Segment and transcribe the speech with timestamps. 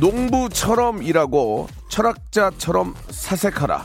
[0.00, 3.84] 농부처럼 일하고 철학자처럼 사색하라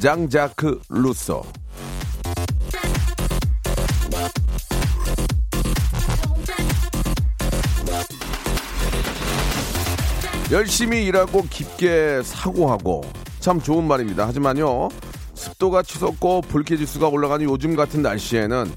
[0.00, 1.44] 장자크 루소
[10.50, 13.02] 열심히 일하고 깊게 사고하고
[13.38, 14.26] 참 좋은 말입니다.
[14.26, 14.88] 하지만요
[15.34, 18.70] 습도가 치솟고 불쾌지수가 올라가는 요즘 같은 날씨에는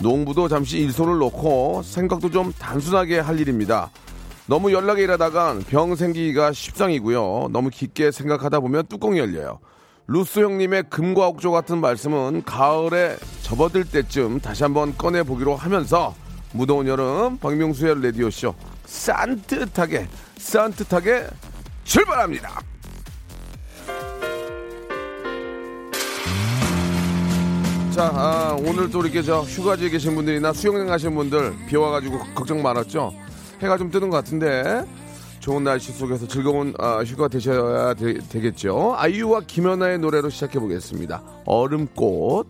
[0.00, 3.90] 농부도 잠시 일손을 놓고 생각도 좀 단순하게 할 일입니다.
[4.48, 7.48] 너무 연락에 일하다간 병 생기기가 십상이고요.
[7.50, 9.58] 너무 깊게 생각하다 보면 뚜껑이 열려요.
[10.06, 16.14] 루스 형님의 금과 옥조 같은 말씀은 가을에 접어들 때쯤 다시 한번 꺼내 보기로 하면서
[16.52, 20.06] 무더운 여름 박명수의 라디오 쇼 산뜻하게
[20.38, 21.26] 산뜻하게
[21.82, 22.60] 출발합니다.
[27.90, 32.62] 자, 아, 오늘 또 이렇게 저 휴가지에 계신 분들이나 수영장 가신 분들 비 와가지고 걱정
[32.62, 33.25] 많았죠.
[33.62, 34.84] 해가 좀 뜨는 것 같은데
[35.40, 41.22] 좋은 날씨 속에서 즐거운 아, 휴가 되셔야 되, 겠죠 아이유와 김연아의 노래로 시작해 보겠습니다.
[41.44, 42.48] 얼음꽃.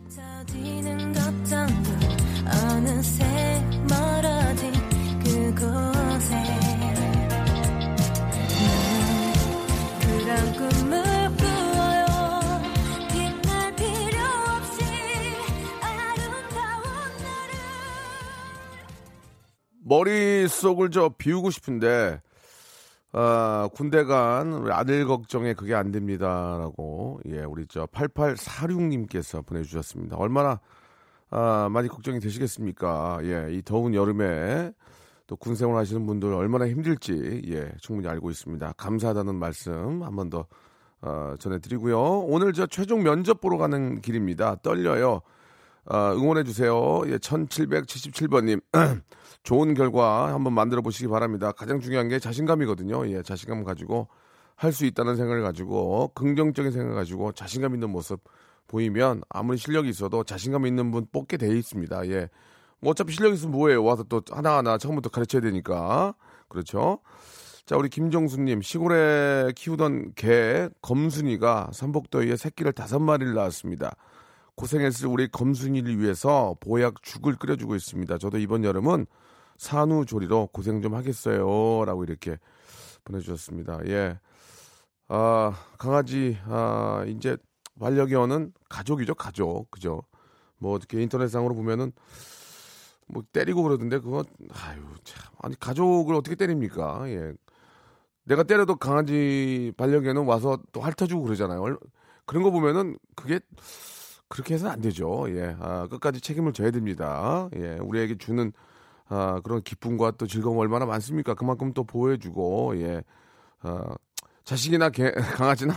[2.49, 4.73] 어느새 멀어진
[5.25, 5.96] 그곳
[19.87, 22.21] 머릿속을 저 비우고 싶은데
[23.13, 30.17] 아, 군대 간 아들 걱정에 그게 안 됩니다라고 예, 우리 저 8846님께서 보내주셨습니다.
[30.17, 30.61] 얼마나
[31.31, 33.21] 아, 많이 걱정이 되시겠습니까?
[33.23, 34.73] 예, 이 더운 여름에
[35.27, 38.75] 또 군생활 하시는 분들 얼마나 힘들지 예, 충분히 알고 있습니다.
[38.77, 40.47] 감사하다는 말씀 한 번 더
[41.03, 42.21] 어, 전해드리고요.
[42.21, 44.57] 오늘 저 최종 면접 보러 가는 길입니다.
[44.63, 45.21] 떨려요.
[45.87, 47.03] 아, 응원해 주세요.
[47.07, 48.61] 예, 1777번님.
[49.43, 51.53] 좋은 결과 한번 만들어 보시기 바랍니다.
[51.53, 53.09] 가장 중요한 게 자신감이거든요.
[53.11, 54.09] 예, 자신감 가지고
[54.57, 58.21] 할 수 있다는 생각을 가지고 긍정적인 생각을 가지고 자신감 있는 모습
[58.69, 62.09] 보이면 아무리 실력이 있어도 자신감 있는 분 뽑게 돼 있습니다.
[62.09, 62.29] 예.
[62.81, 63.85] 뭐 어차피 실력 있으면 뭐예요?
[63.85, 66.15] 와서 또 하나하나 처음부터 가르쳐야 되니까.
[66.49, 67.01] 그렇죠?
[67.65, 73.95] 자, 우리 김정수님, 시골에 키우던 개 검순이가 삼복더위에 새끼를 다섯 마리를 낳았습니다.
[74.57, 78.19] 고생했을 우리 검순이를 위해서 보약 죽을 끓여주고 있습니다.
[78.19, 79.07] 저도 이번 여름은
[79.59, 81.85] 산후조리로 고생 좀 하겠어요.
[81.85, 82.39] 라고 이렇게
[83.05, 83.81] 보내주셨습니다.
[83.87, 84.19] 예.
[85.09, 87.37] 아, 강아지, 아, 이제
[87.79, 89.71] 반려견은 가족이죠, 가족.
[89.71, 90.03] 그죠?
[90.59, 91.93] 뭐 어떻게 인터넷상으로 보면은
[93.09, 97.09] 뭐 때리고 그러던데 그거 아유 참 아니 가족을 어떻게 때립니까?
[97.11, 97.35] 예.
[98.25, 101.61] 내가 때려도 강아지 반려견은 와서 또 핥아주고 그러잖아요.
[101.61, 101.79] 얼-
[102.25, 103.39] 그런 거 보면은 그게
[104.29, 105.27] 그렇게 해서는 안 되죠.
[105.31, 105.57] 예.
[105.61, 107.49] 아, 끝까지 책임을 져야 됩니다.
[107.57, 107.79] 예.
[107.81, 108.53] 우리에게 주는
[109.09, 111.35] 아, 그런 기쁨과 또 즐거움 얼마나 많습니까?
[111.35, 113.03] 그만큼 또 보호해주고, 예.
[113.61, 113.95] 아,
[114.45, 115.75] 자식이나 개, 강아지나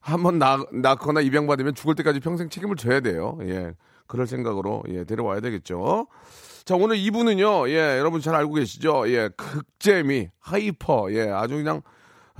[0.00, 3.38] 한 번 낳거나 입양받으면 죽을 때까지 평생 책임을 져야 돼요.
[3.42, 3.74] 예.
[4.06, 6.06] 그럴 생각으로, 예, 데려와야 되겠죠.
[6.64, 9.08] 자, 오늘 2부는요, 예, 여러분 잘 알고 계시죠?
[9.08, 11.82] 예, 극재미, hyper, 예, 아주 그냥,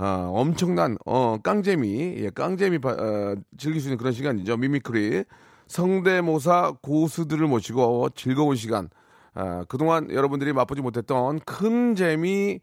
[0.05, 4.57] 아, 엄청난, 어, 깡재미, 예, 깡재미, 바- 어, 즐길 수 있는 그런 시간이죠.
[4.57, 5.23] mimicry.
[5.67, 8.89] 성대모사 고수들을 모시고 즐거운 시간.
[9.33, 12.59] 아, 그동안 여러분들이 맛보지 못했던 큰 재미,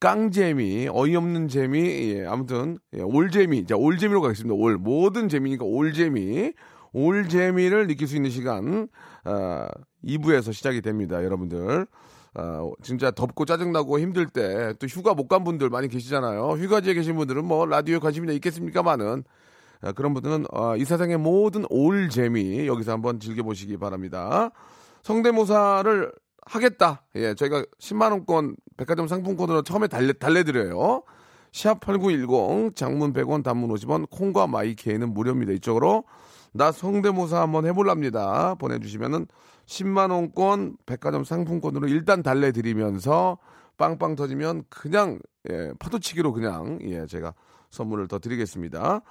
[0.00, 3.66] 깡재미, 어이없는 재미, 예, 아무튼, 예, all재미.
[3.66, 4.54] 자, all재미로 가겠습니다.
[4.54, 4.78] all.
[4.78, 6.54] 모든 재미니까 all재미.
[6.94, 8.88] all재미를 느낄 수 있는 시간,
[9.24, 9.68] 아,
[10.02, 11.22] 2부에서 시작이 됩니다.
[11.22, 11.86] 여러분들.
[12.38, 16.52] 아, 진짜 덥고 짜증나고 힘들 때 또 휴가 못 간 분들 많이 계시잖아요.
[16.52, 19.24] 휴가지에 계신 분들은 뭐 라디오에 관심이 있겠습니까만은
[19.80, 24.50] 아, 그런 분들은 아, 이 세상의 모든 올 재미 여기서 한번 즐겨보시기 바랍니다.
[25.02, 26.12] 성대모사를
[26.46, 27.02] 하겠다.
[27.16, 31.02] 예, 저희가 10만 원권 백화점 상품권으로 처음에 달래 달래드려요.
[31.52, 35.52] 시합 8910 장문 100원 단문 50원 콩과 마이케이는 무료입니다.
[35.52, 36.04] 이쪽으로
[36.52, 38.54] 나 성대모사 한번 해볼랍니다.
[38.56, 39.26] 보내주시면은
[39.66, 43.38] 10만 원권 백화점 상품권으로 일단 달래드리면서
[43.76, 45.18] 빵빵 터지면 그냥
[45.50, 47.34] 예, 파도치기로 그냥 예, 제가
[47.70, 49.02] 선물을 더 드리겠습니다.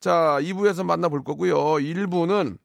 [0.00, 1.56] 자, 2부에서 만나볼 거고요.
[1.56, 2.58] 1부는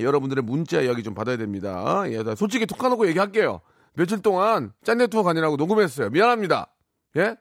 [0.00, 2.04] 여러분들의 문자 이야기 좀 받아야 됩니다.
[2.08, 3.60] 예, 나 솔직히 톡 까놓고 얘기할게요.
[3.94, 6.10] 며칠 동안 짠내 투어 가느라고 녹음했어요.
[6.10, 6.68] 미안합니다.
[7.16, 7.36] 예?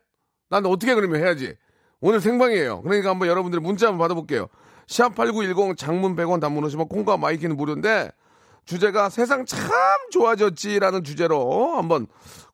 [0.49, 1.55] 난 어떻게 그러면 해야지.
[1.99, 2.81] 오늘 생방이에요.
[2.81, 4.47] 그러니까 한번 여러분들 문자 한번 받아볼게요.
[4.87, 8.11] 샵8910 장문 100원 단문 오십 원 콩과 마이케이는 무료인데
[8.65, 9.59] 주제가 세상 참
[10.11, 12.07] 좋아졌지라는 주제로 한번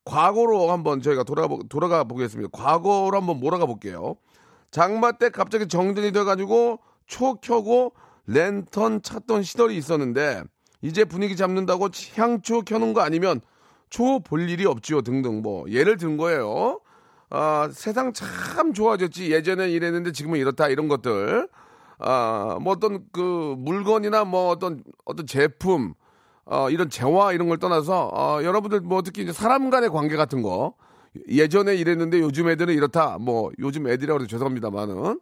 [0.04, 2.50] 과거로 한번 저희가 돌아가, 돌아가 보겠습니다.
[2.52, 4.16] 과거로 한번 몰아가 볼게요.
[4.72, 7.94] 장마 때 갑자기 정전이 돼가지고 초 켜고
[8.26, 10.44] 랜턴 찾던 시절이 있었는데
[10.82, 13.42] 이제 분위기 잡는다고 향초 켜는 거 아니면
[13.90, 16.80] 초 볼 일이 없지요 등등 뭐 예를 든 거예요.
[17.30, 21.48] 아, 세상 참 좋아졌지 예전엔 이랬는데 지금은 이렇다 이런 것들
[22.02, 25.94] 아, 뭐 어떤 그 물건이나 뭐 어떤 어떤 제품
[26.46, 30.42] 어, 이런 재화 이런 걸 떠나서 어, 여러분들 뭐 특히 이제 사람 간의 관계 같은
[30.42, 30.74] 거
[31.30, 35.20] 예전에 이랬는데 요즘 애들은 이렇다 뭐 요즘 애들이라고 해서 죄송합니다만은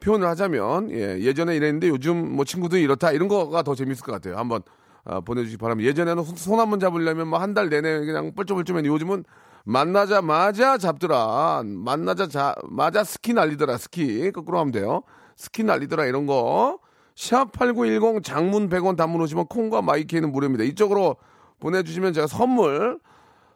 [0.00, 4.36] 표현을 하자면 예, 예전에 이랬는데 요즘 뭐 친구들이 이렇다 이런 거가 더 재밌을 것 같아요.
[4.36, 4.62] 한번
[5.04, 5.88] 아, 보내주시기 바랍니다.
[5.90, 9.24] 예전에는 손 한 번 잡으려면 뭐 한 달 내내 그냥 뻘쭘뻘쭘했는데 요즘은
[9.64, 11.62] 만나자마자 잡더라.
[11.64, 13.76] 만나자마자 스키 날리더라.
[13.78, 15.02] 스키 거꾸로 하면 돼요.
[15.36, 16.78] 스키 날리더라 이런 거.
[17.14, 20.64] 샵8910 장문 100원 단문 오십 원 콩과 마이케이는 무료입니다.
[20.64, 21.16] 이쪽으로
[21.60, 22.98] 보내주시면 제가 선물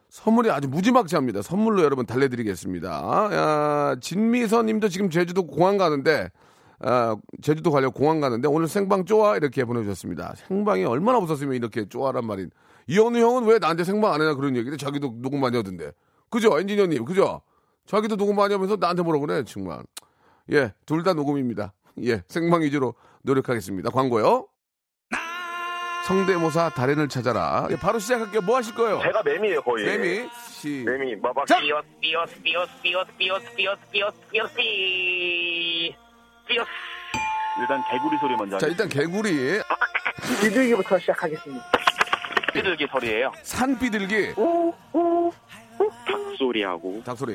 [0.08, 1.42] 선물이 아주 무지막지합니다.
[1.42, 3.28] 선물로 여러분 달래드리겠습니다.
[3.32, 6.30] 야, 진미선 님도 지금 제주도 공항 가는데,
[6.80, 10.34] 아, 제주도 가려고 공항 가는데, 오늘 생방 쪼아 이렇게 보내주셨습니다.
[10.36, 12.50] 생방이 얼마나 없었으면 이렇게 쪼아란 말인.
[12.86, 15.90] 이현우 형은 왜 나한테 생방 안 해나 그런 얘기를 자기도 녹음 많이 하던데.
[16.30, 16.58] 그죠?
[16.58, 17.42] 엔지니어님, 그죠?
[17.84, 19.82] 자기도 녹음 많이 하면서 나한테 뭐라 그래, 정말.
[20.52, 21.72] 예, 둘 다 녹음입니다.
[22.04, 23.90] 예, 생방 위주로 노력하겠습니다.
[23.90, 24.46] 광고요.
[26.06, 27.66] 성대모사 달인을 찾아라.
[27.70, 28.40] 예, 바로 시작할게요.
[28.42, 29.00] 뭐 하실 거예요?
[29.02, 29.84] 제가 매미예요 거의.
[29.86, 30.84] 매미 시.
[30.86, 31.46] 매미 마박.
[31.46, 31.58] 자!
[31.58, 35.96] 삐엇 삐엇 삐엇 삐엇 삐엇 삐엇 삐엇 삐엇 삐.
[36.46, 36.66] 삐엇.
[37.60, 38.58] 일단 개구리 소리 먼저.
[38.58, 39.60] 자, 일단 개구리,
[40.42, 41.64] 비둘기부터 시작하겠습니다.
[42.52, 43.32] 삐들기 소리예요.
[43.42, 44.34] 산비둘기,
[46.38, 47.02] 소리하고.
[47.04, 47.34] 닭소리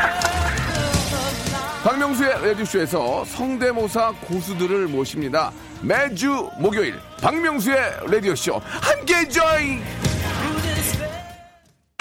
[2.21, 5.51] 박명수의 라디오쇼에서 성대모사 고수들을 모십니다.
[5.81, 9.81] 매주 목요일 박명수의 라디오쇼 함께 join!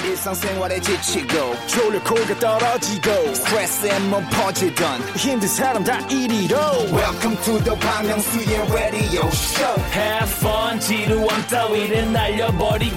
[0.02, 6.56] 일상생활에 지치고, 졸려 코가 떨어지고, 스트레스에 몸 퍼지던, 힘든 사람 다 이리로.
[6.90, 12.96] welcome to the Bang Myung-soo's radio show Have fun 지루함 따위를 날려버리고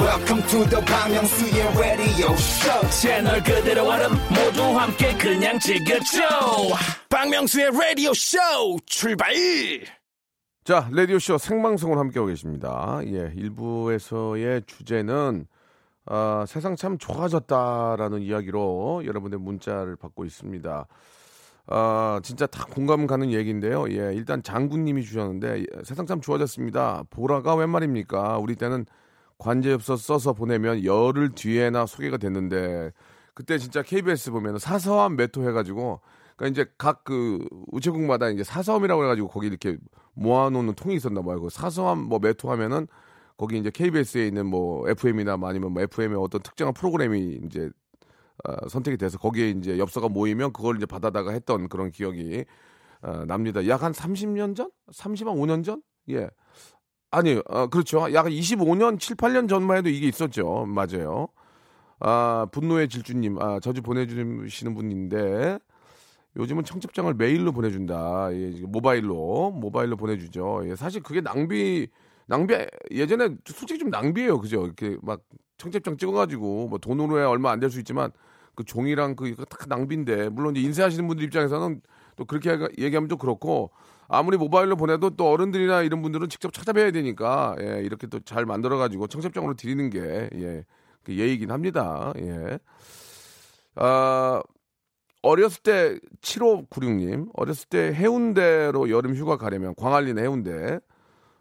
[0.00, 6.20] welcome to the Myung-soo's radio show 채널 그대로 얼음 모두 함께 그냥 즐겨줘
[7.08, 8.38] 박명수의 라디오 쇼
[8.86, 9.34] 출발
[10.64, 13.00] 자, 라디오쇼 생방송을 함께하고 계십니다.
[13.06, 15.46] 예, 일부에서의 주제는
[16.06, 20.86] 아, 세상 참 좋아졌다라는 이야기로 여러분의 문자를 받고 있습니다.
[21.66, 23.90] 아, 진짜 다 공감 가는 얘기인데요.
[23.90, 27.04] 예, 일단 장군님이 주셨는데 예, 세상 참 좋아졌습니다.
[27.10, 28.38] 보라가 웬 말입니까?
[28.38, 28.86] 우리 때는
[29.40, 32.92] 관제엽서 써서 보내면 열흘 뒤에나 소개가 됐는데
[33.34, 36.00] 그때 진짜 KBS 보면 사서함 메토 해가지고
[36.36, 39.78] 그러니까 이제 각 그 우체국마다 이제 사서함이라고 해가지고 거기 이렇게
[40.14, 41.40] 모아놓는 통이 있었나 봐요.
[41.40, 42.86] 그 사서함 뭐 메토 하면은
[43.36, 47.70] 거기 이제 KBS에 있는 뭐 FM이나 뭐 아니면 뭐 FM의 어떤 특정한 프로그램이 이제
[48.44, 52.44] 어, 선택이 돼서 거기에 이제 엽서가 모이면 그걸 이제 받아다가 했던 그런 기억이
[53.02, 53.66] 어, 납니다.
[53.68, 54.70] 약 한 30년 전?
[54.92, 55.82] 30한 5년 전?
[56.10, 56.30] 예.
[57.10, 58.12] 아니, 어, 그렇죠.
[58.12, 60.64] 약 25년, 7, 8년 전만 해도 이게 있었죠.
[60.66, 61.28] 맞아요.
[61.98, 65.58] 아, 분노의 질주님, 아, 자주 보내주시는 분인데,
[66.36, 68.28] 요즘은 청첩장을 메일로 보내준다.
[68.32, 70.62] 예, 모바일로, 모바일로 보내주죠.
[70.66, 71.88] 예, 사실 그게 낭비,
[72.26, 72.54] 낭비,
[72.92, 74.38] 예전에 솔직히 좀 낭비예요.
[74.38, 74.64] 그죠?
[74.64, 75.20] 이렇게 막
[75.58, 78.12] 청첩장 찍어가지고, 뭐 돈으로 야 얼마 안 될 수 있지만,
[78.54, 81.80] 그 종이랑 그, 이거 다 낭비인데, 물론 이제 인쇄하시는 분들 입장에서는
[82.14, 83.72] 또 그렇게 얘기- 얘기하면 좀 그렇고,
[84.10, 89.06] 아무리 모바일로 보내도 또 어른들이나 이런 분들은 직접 찾아뵈야 되니까, 예, 이렇게 또 잘 만들어가지고
[89.06, 90.64] 청첩장으로 드리는 게, 예,
[91.04, 92.12] 그 예의긴 합니다.
[92.18, 92.58] 예.
[93.76, 94.42] 아,
[95.22, 100.80] 어렸을 때 7596님 어렸을 때 해운대로 여름 휴가 가려면 광안리나 해운대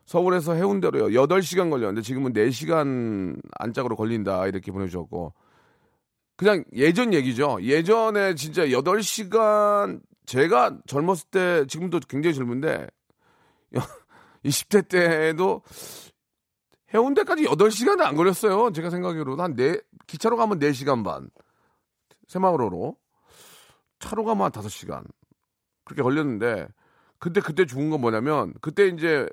[0.05, 5.33] 서울에서 해운대로 8시간 걸렸는데 지금은 4시간 안짝으로 걸린다 이렇게 보내주셨고
[6.35, 12.85] 그냥 예전 얘기죠 예전에 진짜 8시간 제가 젊었을 때 지금도 굉장히 젊은데
[14.45, 15.63] 20대 때에도
[16.93, 21.31] 해운대까지 8시간은 안 걸렸어요 제가 생각으로는 한 네, 기차로 가면 4시간 반
[22.27, 22.95] 새마을호로
[23.97, 25.03] 차로 가면 한 5시간
[25.83, 26.67] 그렇게 걸렸는데
[27.17, 29.25] 그때 그때 좋은 건 뭐냐면 그때 이제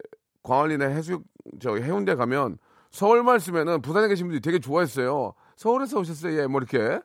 [0.44, 1.24] 광안리나 해수욕
[1.60, 2.56] 저 해운대 가면
[2.90, 5.34] 서울말 쓰면은 부산에 계신 분들이 되게 좋아했어요.
[5.56, 6.40] 서울에서 오셨어요.
[6.40, 7.00] 예, 뭐 이렇게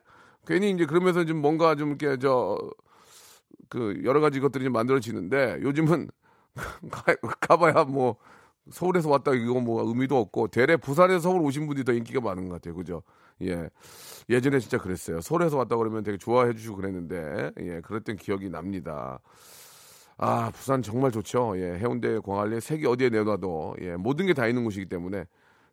[0.46, 2.56] 괜히 이제 그러면서 좀 뭔가 좀 이렇게 저
[3.72, 6.08] 그 여러 가지 것들이 좀 만들어지는데 요즘은
[6.92, 8.16] 가, 가봐야 뭐
[8.70, 12.56] 서울에서 왔다 이거 뭐 의미도 없고 대래 부산에서 서울 오신 분들이 더 인기가 많은 것
[12.56, 12.74] 같아요.
[12.76, 13.02] 그죠?
[13.42, 13.70] 예.
[14.28, 15.20] 예전에 진짜 그랬어요.
[15.22, 19.20] 서울에서 왔다 그러면 되게 좋아해 주시고 그랬는데 예, 그랬던 기억이 납니다.
[20.18, 21.54] 아, 부산 정말 좋죠.
[21.56, 25.24] 예, 해운대, 광안리, 세계 어디에 내놔도 예, 모든 게 다 있는 곳이기 때문에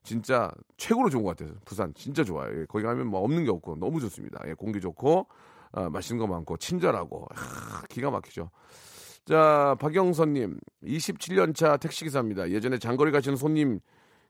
[0.03, 1.56] 진짜 최고로 좋은 것 같아요.
[1.65, 2.62] 부산 진짜 좋아요.
[2.62, 4.41] 예, 거기 가면 뭐 없는 게 없고 너무 좋습니다.
[4.48, 5.27] 예, 공기 좋고
[5.72, 8.50] 아, 맛있는 거 많고 친절하고 아, 기가 막히죠.
[9.26, 12.50] 자, 박영선님, 27년 차 택시기사입니다.
[12.50, 13.80] 예전에 장거리 가시는 손님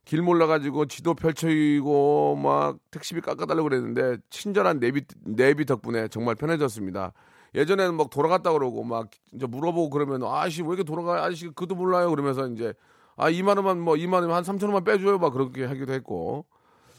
[0.05, 7.13] 길 몰라가지고 지도 펼쳐이고 막 택시비 깎아달라고 그랬는데 친절한 내비, 내비 덕분에 정말 편해졌습니다.
[7.55, 11.22] 예전에는 막 돌아갔다 그러고 막 이제 물어보고 그러면 아저씨 왜 이렇게 돌아가요?
[11.22, 12.10] 아저씨 그도 몰라요.
[12.10, 12.74] 그러면서 이제
[13.15, 15.17] 아 2만 원만 뭐 2만 원한 3천 원만 빼줘요.
[15.17, 16.46] 막 그렇게 하기도 했고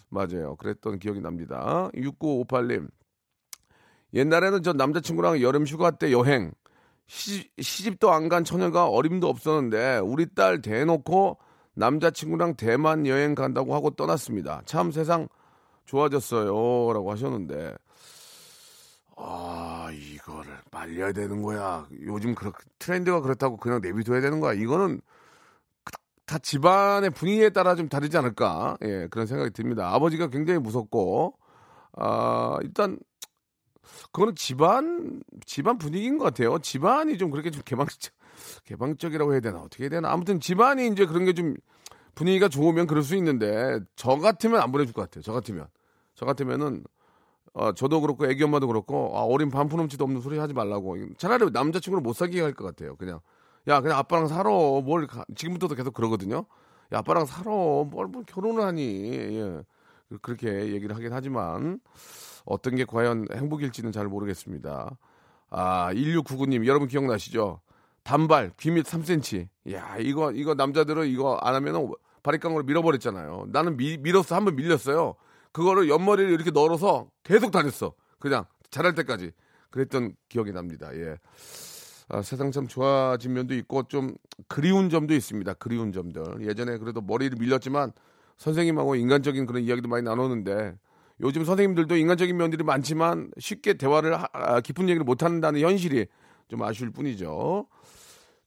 [0.09, 0.57] 맞아요.
[0.57, 1.91] 그랬던 기억이 납니다.
[1.95, 2.89] 6958님
[4.15, 6.53] 옛날에는 저 남자친구랑 여름 휴가 때 여행
[7.07, 11.39] 시, 시집 도 안 간 처녀가 어림도 없었는데 우리 딸 대놓고
[11.75, 14.63] 남자친구랑 대만 여행 간다고 하고 떠났습니다.
[14.65, 15.29] 참 세상
[15.87, 17.75] 좋아졌어요라고 하셨는데
[19.17, 21.87] 아 이거를 말려야 되는 거야.
[22.03, 24.53] 요즘 그렇 트렌드가 그렇다고 그냥 내비둬야 되는 거야.
[24.55, 25.01] 이거는
[25.85, 25.93] 그-
[26.27, 28.77] 다 집안의 분위기에 따라 좀 다르지 않을까?
[28.83, 29.93] 예 그런 생각이 듭니다.
[29.95, 31.35] 아버지가 굉장히 무섭고
[31.97, 32.99] 아 일단
[34.13, 36.59] 그거는 집안 집안 분위기인 것 같아요.
[36.59, 38.13] 집안이 좀 그렇게 좀 개방적
[38.65, 41.55] 개방적이라고 해야 되나 어떻게 해야 되나 아무튼 집안이 이제 그런 게 좀
[42.15, 45.23] 분위기가 좋으면 그럴 수 있는데 저 같으면 안 보내줄 것 같아요.
[45.23, 45.69] 저 같으면
[46.15, 46.85] 저 같으면은
[47.53, 52.03] 어, 저도 그렇고 애기 엄마도 그렇고 아, 어린 반푼엄치도 없는 소리 하지 말라고 차라리 남자친구를
[52.03, 52.97] 못 사귀게 할 것 같아요.
[52.97, 53.21] 그냥
[53.69, 56.45] 야 그냥 아빠랑 살아 뭘 가- 지금부터도 계속 그러거든요.
[56.93, 59.63] 야 아빠랑 살아 뭘, 뭘 결혼을 하니 예.
[60.23, 61.79] 그렇게 얘기를 하긴 하지만
[62.45, 64.97] 어떤 게 과연 행복일지는 잘 모르겠습니다.
[65.51, 67.61] 아, 1699님, 여러분 기억나시죠?
[68.03, 69.49] 단발, 귀밑 3cm.
[69.73, 71.93] 야, 이거, 이거 남자들은 이거 안 하면은
[72.23, 73.47] 바리깡으로 밀어버렸잖아요.
[73.49, 74.35] 나는 미, 밀었어.
[74.37, 75.15] 한 번 밀렸어요.
[75.53, 77.95] 그거를 옆머리를 이렇게 널어서 계속 다녔어.
[78.19, 79.33] 그냥 자랄 때까지.
[79.71, 80.91] 그랬던 기억이 납니다.
[80.95, 81.17] 예.
[82.09, 84.15] 아, 세상 참 좋아진 면도 있고 좀
[84.49, 85.55] 그리운 점도 있습니다.
[85.55, 86.47] 그리운 점들.
[86.47, 87.93] 예전에 그래도 머리를 밀렸지만
[88.37, 90.77] 선생님하고 인간적인 그런 이야기도 많이 나눴는데
[91.23, 96.07] 요즘 선생님들도 인간적인 면들이 많지만 쉽게 대화를 하- 아, 깊은 얘기를 못 한다는 현실이
[96.49, 97.67] 좀 아쉬울 뿐이죠.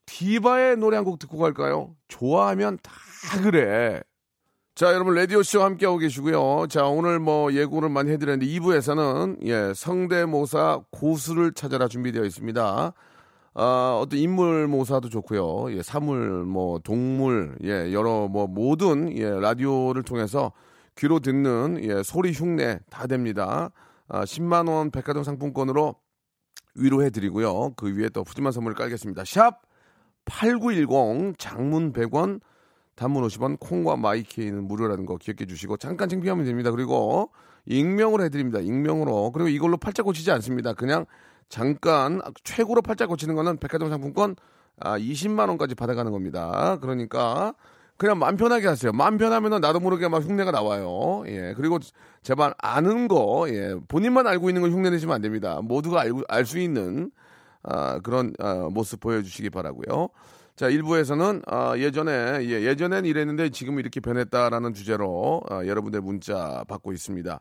[0.05, 1.95] 디바의 노래 한 곡 듣고 갈까요?
[2.07, 2.91] 좋아하면 다
[3.41, 4.01] 그래.
[4.75, 6.65] 자, 여러분 라디오 쇼 함께하고 계시고요.
[6.67, 12.93] 자, 오늘 뭐 예고를 많이 해드렸는데 2부에서는 예, 성대모사 고수를 찾아라 준비되어 있습니다.
[13.55, 15.71] 아, 어떤 인물 모사도 좋고요.
[15.77, 20.51] 예, 사물, 뭐 동물, 예, 여러 뭐 모든 예, 라디오를 통해서
[20.97, 23.71] 귀로 듣는 예, 소리 흉내 다 됩니다.
[24.07, 25.95] 아, 10만 원 백화점 상품권으로
[26.75, 27.73] 위로해 드리고요.
[27.75, 29.23] 그 위에 또 푸짐한 선물을 깔겠습니다.
[29.25, 29.61] 샵
[30.25, 32.41] 8910 장문 100원
[32.95, 36.71] 단문 50원 콩과 마이케이는 무료라는 거 기억해 주시고 잠깐 챙피하면 됩니다.
[36.71, 37.31] 그리고
[37.65, 38.59] 익명으로 해드립니다.
[38.59, 40.73] 익명으로 그리고 이걸로 팔자 고치지 않습니다.
[40.73, 41.05] 그냥
[41.49, 44.35] 잠깐 최고로 팔자 고치는 거는 백화점 상품권
[44.79, 46.77] 아, 20만 원까지 받아가는 겁니다.
[46.81, 47.53] 그러니까
[47.97, 48.91] 그냥 마음 편하게 하세요.
[48.91, 51.23] 마음 편하면은 나도 모르게 막 흉내가 나와요.
[51.27, 51.53] 예.
[51.55, 51.79] 그리고
[52.21, 53.75] 제발 아는 거, 예.
[53.87, 55.59] 본인만 알고 있는 걸 흉내 내시면 안 됩니다.
[55.61, 57.11] 모두가 알고, 알 수 있는,
[57.63, 60.09] 아, 그런, 아, 모습 보여주시기 바라고요
[60.55, 62.11] 자, 1부에서는, 아, 예전에,
[62.45, 67.39] 예, 예전엔 이랬는데 지금 이렇게 변했다라는 주제로, 아, 여러분들 문자 받고 있습니다.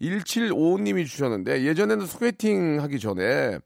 [0.00, 3.58] 1755님이 주셨는데, 예전에는 소개팅 하기 전에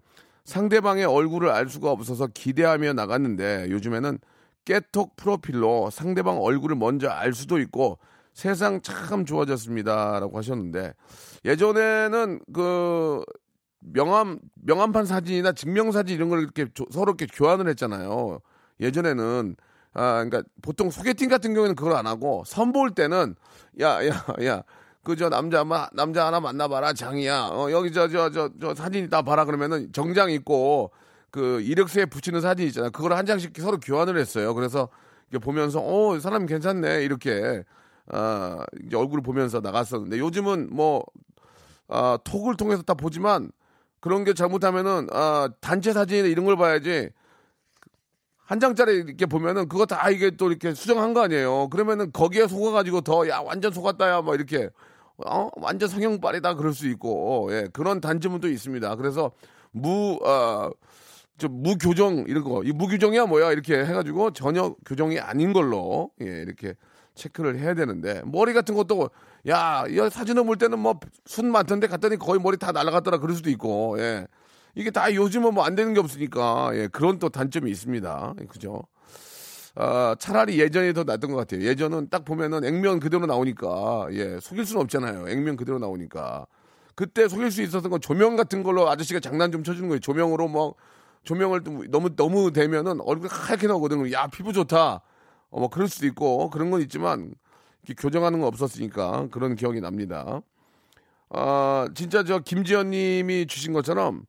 [0.44, 4.18] 상대방의 얼굴을 알 수가 없어서 기대하며 나갔는데, 요즘에는
[4.64, 7.98] 깨톡 프로필로 상대방 얼굴을 먼저 알 수도 있고
[8.34, 10.94] 세상 참 좋아졌습니다라고 하셨는데
[11.44, 13.22] 예전에는 그
[13.80, 18.38] 명함 명함판 사진이나 증명 사진 이런 걸 이렇게 조- 서로 이렇게 교환을 했잖아요.
[18.80, 19.56] 예전에는
[19.94, 23.34] 아 그러니까 보통 소개팅 같은 경우에는 그걸 안 하고 선보일 때는
[23.80, 24.14] 야 야
[24.44, 24.62] 야
[25.04, 29.22] 그저 남자 마, 남자 하나 만나봐라 장이야 어 여기 저 저 저 저 사진 있다
[29.22, 30.92] 봐라 그러면은 정장 입고
[31.32, 32.90] 그 이력서에 붙이는 사진 있잖아요.
[32.92, 34.54] 그걸 한 장씩 서로 교환을 했어요.
[34.54, 34.88] 그래서
[35.40, 37.64] 보면서 어 사람 괜찮네 이렇게
[38.12, 38.62] 아
[38.94, 41.02] 얼굴을 보면서 나갔었는데 요즘은 뭐
[41.88, 43.50] 아, 톡을 통해서 다 보지만
[44.00, 47.08] 그런 게 잘못하면은 아 단체 사진이나 이런 걸 봐야지
[48.44, 51.68] 한 장짜리 이렇게 보면은 그거 다 이게 또 이렇게 수정한 거 아니에요.
[51.70, 54.68] 그러면은 거기에 속아가지고 더 야 완전 속았다야 막 이렇게
[55.24, 58.96] 어 완전 성형빨이다 그럴 수 있고 예 그런 단점은 또 있습니다.
[58.96, 59.30] 그래서
[59.70, 60.70] 무 아,
[61.42, 66.74] 저 무교정 이런 거, 이 무교정이야 뭐야 이렇게 해가지고 전혀 교정이 아닌 걸로 예 이렇게
[67.16, 69.10] 체크를 해야 되는데 머리 같은 것도
[69.48, 73.50] 야, 이 사진을 볼 때는 뭐 순 많던데 갔더니 거의 머리 다 날아갔더라 그럴 수도
[73.50, 74.26] 있고 예
[74.76, 78.34] 이게 다 요즘은 뭐 안 되는 게 없으니까 예 그런 또 단점이 있습니다.
[78.40, 78.82] 예, 그죠?
[79.74, 81.62] 아, 차라리 예전이 더 낫던 것 같아요.
[81.66, 85.28] 예전은 딱 보면은 액면 그대로 나오니까, 예, 속일 수는 없잖아요.
[85.30, 86.46] 액면 그대로 나오니까.
[86.94, 89.98] 그때 속일 수 있었던 건 조명 같은 걸로 아저씨가 장난 좀 쳐주는 거예요.
[90.00, 90.74] 조명으로 뭐,
[91.24, 94.10] 조명을 또 너무, 너무 대면은 얼굴이 하얗게 나오거든요.
[94.12, 95.02] 야, 피부 좋다.
[95.50, 97.34] 어, 뭐, 그럴 수도 있고, 그런 건 있지만,
[97.98, 100.40] 교정하는 건 없었으니까 그런 기억이 납니다.
[101.30, 104.24] 아, 진짜 저 김지현 님이 주신 것처럼,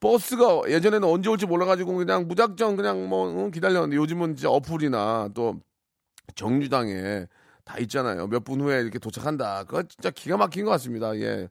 [0.00, 5.60] 버스가 예전에는 언제 올지 몰라가지고 그냥 무작정 그냥 뭐 응, 기다렸는데 요즘은 진짜 어플이나 또
[6.36, 7.26] 정류장에
[7.64, 8.26] 다 있잖아요.
[8.28, 9.64] 몇 분 후에 이렇게 도착한다.
[9.64, 11.16] 그거 진짜 기가 막힌 것 같습니다.
[11.18, 11.48] 예.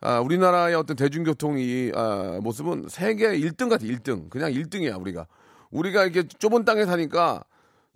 [0.00, 3.84] 아, 우리나라의 어떤 대중교통이 아, 모습은 세계 1등 같아.
[3.84, 4.30] 1등.
[4.30, 5.26] 그냥 1등이야 우리가.
[5.70, 7.44] 우리가 이렇게 좁은 땅에 사니까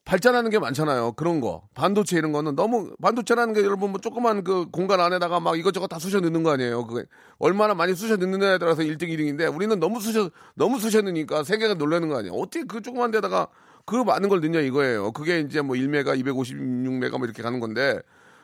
[0.04, 1.12] 발전하는 게 많잖아요.
[1.12, 1.62] 그런 거.
[1.74, 6.00] 반도체 이런 거는 너무 반도체라는 게 여러분 뭐 조그만 그 공간 안에다가 막 이것저것 다
[6.00, 6.86] 쑤셔 넣는 거 아니에요.
[6.86, 7.06] 그게
[7.38, 12.08] 얼마나 많이 쑤셔 넣느냐에 따라서 1등 2등인데 우리는 너무 쑤셔 너무 쑤셔 넣으니까 세계가 놀라는
[12.08, 12.34] 거 아니에요.
[12.34, 13.46] 어떻게 그 조그만 데다가
[13.84, 15.12] 그 많은 걸 넣냐 이거예요.
[15.12, 18.00] 그게 이제 뭐 1메가 256메가 뭐 이렇게 가는 건데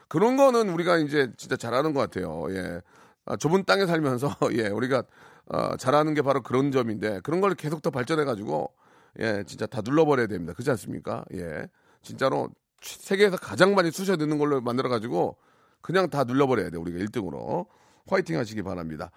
[0.07, 2.47] 그런 거는 우리가 이제 진짜 잘하는 것 같아요.
[2.51, 2.81] 예.
[3.29, 5.03] 아, 좁은 땅에 살면서 예, 우리가
[5.45, 8.73] 어, 잘하는 게 바로 그런 점인데 그런 걸 계속 더 발전해 가지고
[9.19, 10.53] 예, 진짜 다 눌러버려야 됩니다.
[10.53, 11.23] 그렇지 않습니까?
[11.33, 11.67] 예.
[12.01, 12.49] 진짜로
[12.81, 15.37] 세계에서 가장 많이 쑤셔 넣는 걸로 만들어 가지고
[15.81, 16.77] 그냥 다 눌러버려야 돼.
[16.77, 17.67] 우리가 1등으로.
[18.07, 19.11] 화이팅 하시기 바랍니다.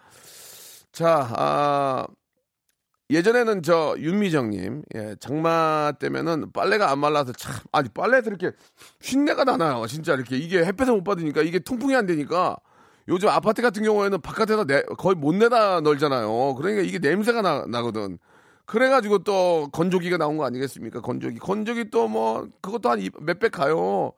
[0.92, 2.06] 자, 아,
[3.08, 8.52] 예전에는 저 윤미정님, 예, 장마 때면은 빨래가 안 말라서 참, 아니, 빨래에서 이렇게
[9.00, 9.86] 쉰내가 나나요.
[9.86, 12.56] 진짜 이렇게 이게 햇볕을 못 받으니까 이게 통풍이 안 되니까
[13.08, 16.54] 요즘 아파트 같은 경우에는 바깥에서 내, 거의 못 내다 널잖아요.
[16.54, 18.18] 그러니까 이게 냄새가 나, 나거든.
[18.64, 21.00] 그래가지고 또 건조기가 나온 거 아니겠습니까?
[21.00, 21.38] 건조기.
[21.38, 24.12] 건조기 또 뭐, 그것도 한 몇백 가요.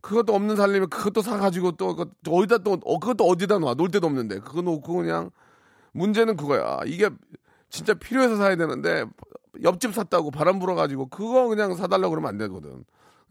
[0.00, 1.96] 그것도 없는 살림에 그것도 사가지고 또,
[2.28, 3.74] 어디다 또, 어, 그것도 어디다 놔.
[3.74, 4.40] 놀 데도 없는데.
[4.40, 5.30] 그거 놓고 그냥,
[5.92, 6.80] 문제는 그거야.
[6.86, 7.10] 이게
[7.70, 9.04] 진짜 필요해서 사야 되는데,
[9.62, 12.84] 옆집 샀다고 바람 불어가지고 그거 그냥 사달라고 그러면 안 되거든.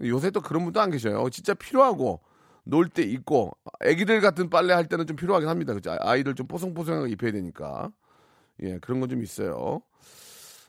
[0.03, 1.29] 요새 또 그런 분도 안 계셔요.
[1.29, 2.19] 진짜 필요하고,
[2.63, 5.73] 놀때 입고, 애기들 같은 빨래 할 때는 좀 필요하긴 합니다.
[5.73, 5.95] 그죠?
[5.99, 7.91] 아이들 좀 뽀송뽀송하게 입혀야 되니까.
[8.63, 9.81] 예, 그런 건 좀 있어요.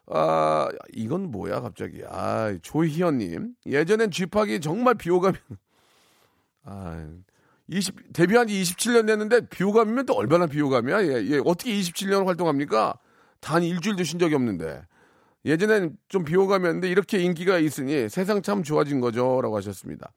[0.07, 2.03] 아, 이건 뭐야, 갑자기.
[2.09, 3.55] 아, 조희연님.
[3.67, 5.37] 예전엔 쥐팍이 정말 비호감이,
[6.65, 7.09] 아,
[7.69, 11.05] 20, 데뷔한 지 27년 됐는데 비호감이면 또 얼마나 비호감이야?
[11.05, 12.95] 예, 예, 어떻게 27년 활동합니까?
[13.41, 14.83] 단 일주일도 쉰 적이 없는데.
[15.45, 19.41] 예전엔 좀 비호감이었는데 이렇게 인기가 있으니 세상 참 좋아진 거죠.
[19.43, 20.13] 라고 하셨습니다.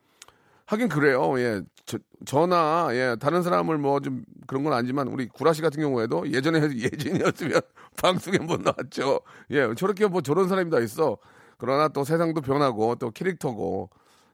[0.67, 1.39] 하긴 그래요.
[1.39, 1.61] 예.
[1.85, 6.59] 저, 저나, 예, 다른 사람을 뭐 좀 그런 건 아니지만 우리 구라씨 같은 경우에도 예전에
[6.77, 7.61] 예전이었으면
[8.01, 9.19] 방송에 못 나왔죠.
[9.51, 11.17] 예, 저렇게 뭐 저런 사람이 다 있어.
[11.57, 13.89] 그러나 또 세상도 변하고 또 캐릭터고,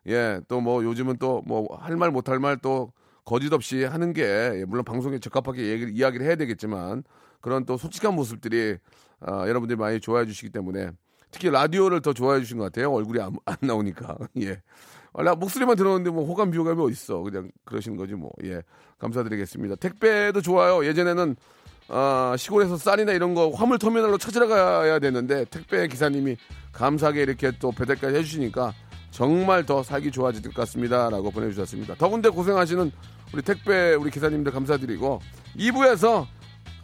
[0.08, 2.94] 예, 또 뭐 요즘은 또 뭐 할 말 못 할 말 또
[3.26, 7.04] 거짓 없이 하는 게, 예, 물론 방송에 적합하게 얘기를, 이야기를 해야 되겠지만
[7.42, 8.78] 그런 또 솔직한 모습들이
[9.20, 10.92] 아, 여러분들이 많이 좋아해 주시기 때문에
[11.32, 12.92] 특히 라디오를 더 좋아해 주신 것 같아요.
[12.92, 14.18] 얼굴이 안, 안 나오니까.
[14.42, 14.62] 예.
[15.14, 17.20] 아, 나 목소리만 들었는데 뭐 호감 비호감이 어딨어.
[17.22, 18.32] 그냥 그러시는 거지 뭐.
[18.44, 18.62] 예.
[19.00, 19.76] 감사드리겠습니다.
[19.76, 20.86] 택배도 좋아요.
[20.86, 21.36] 예전에는
[21.90, 26.38] 아, 시골에서 쌀이나 이런 거 화물 터미널로 찾으러 가야 되는데 택배 기사님이
[26.72, 28.74] 감사하게 이렇게 또 배달까지 해주시니까
[29.10, 31.96] 정말 더 살기 좋아질 것 같습니다라고 보내주셨습니다.
[31.96, 32.92] 더군데 고생하시는
[33.34, 35.20] 우리 택배 우리 기사님들 감사드리고
[35.58, 36.26] 2부에서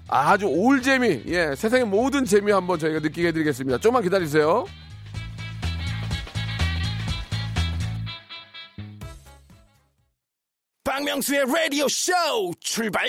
[0.09, 3.79] 아주 올 재미, 예, 세상의 모든 재미 한번 저희가 느끼게 해드리겠습니다.
[3.79, 4.65] 좀만 기다리세요.
[10.97, 12.11] 박명수의 라디오 쇼
[12.59, 13.07] 출발!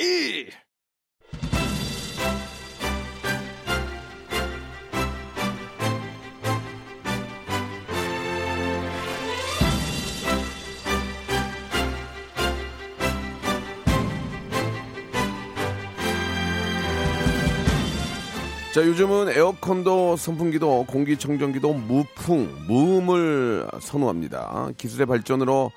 [18.74, 24.72] 자, 요즘은 에어컨도 선풍기도 공기청정기도 무풍, 무음을 선호합니다.
[24.77, 25.72] 기술의 발전으로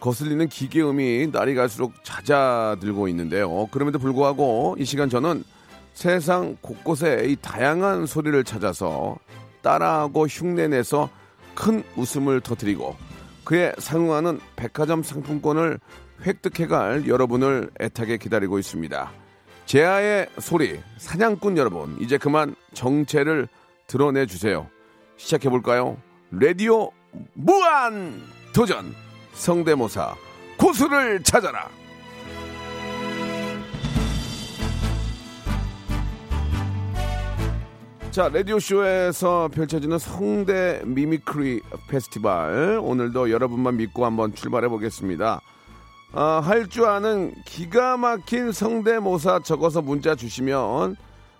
[0.00, 3.66] 거슬리는 기계음이 날이 갈수록 잦아들고 있는데요.
[3.70, 5.44] 그럼에도 불구하고 이 시간 저는
[5.92, 9.18] 세상 곳곳에 이 다양한 소리를 찾아서
[9.62, 11.10] 따라하고 흉내내서
[11.54, 12.96] 큰 웃음을 터뜨리고
[13.44, 15.78] 그에 상응하는 백화점 상품권을
[16.24, 19.12] 획득해갈 여러분을 애타게 기다리고 있습니다.
[19.66, 23.48] 재야의 소리, 사냥꾼 여러분, 이제 그만 정체를
[23.86, 24.66] 드러내 주세요.
[25.16, 25.96] 시작해 볼까요?
[26.30, 26.90] 라디오
[27.34, 28.94] 무한 도전
[29.34, 30.14] 성대모사
[30.58, 31.68] 고수를 찾아라.
[38.10, 42.80] 자, 라디오쇼에서 펼쳐지는 성대 mimicry 페스티벌.
[42.82, 45.40] 오늘도 여러분만 믿고 한번 출발해 보겠습니다.
[46.12, 50.96] 아, 할 줄 아는 기가 막힌 성대모사 적어서 문자 주시면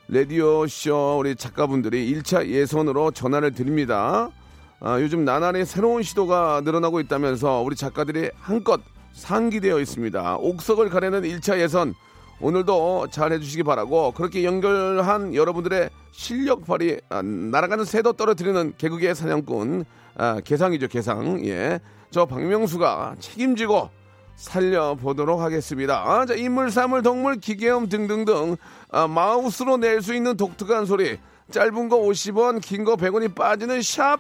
[0.09, 4.31] 라디오쇼 우리 작가분들이 1차 예선으로 전화를 드립니다.
[4.81, 8.81] 아, 요즘 나날이 새로운 시도가 늘어나고 있다면서 우리 작가들이 한껏
[9.13, 10.37] 상기되어 있습니다.
[10.39, 11.95] 옥석을 가려는 1차 예선
[12.41, 19.85] 오늘도 잘 해주시기 바라고 그렇게 연결한 여러분들의 실력 발휘 아, 날아가는 새도 떨어뜨리는 개그계 사냥꾼
[20.17, 23.91] 아, 개상이죠 개상 예저 박명수가 책임지고
[24.37, 26.03] 살려보도록 하겠습니다.
[26.03, 28.57] 아, 자, 인물, 사물, 동물, 기계음 등등등
[28.91, 31.19] 아, 마우스로 낼 수 있는 독특한 소리
[31.51, 34.19] 짧은 거 50원 긴 거 100원이 빠지는 샵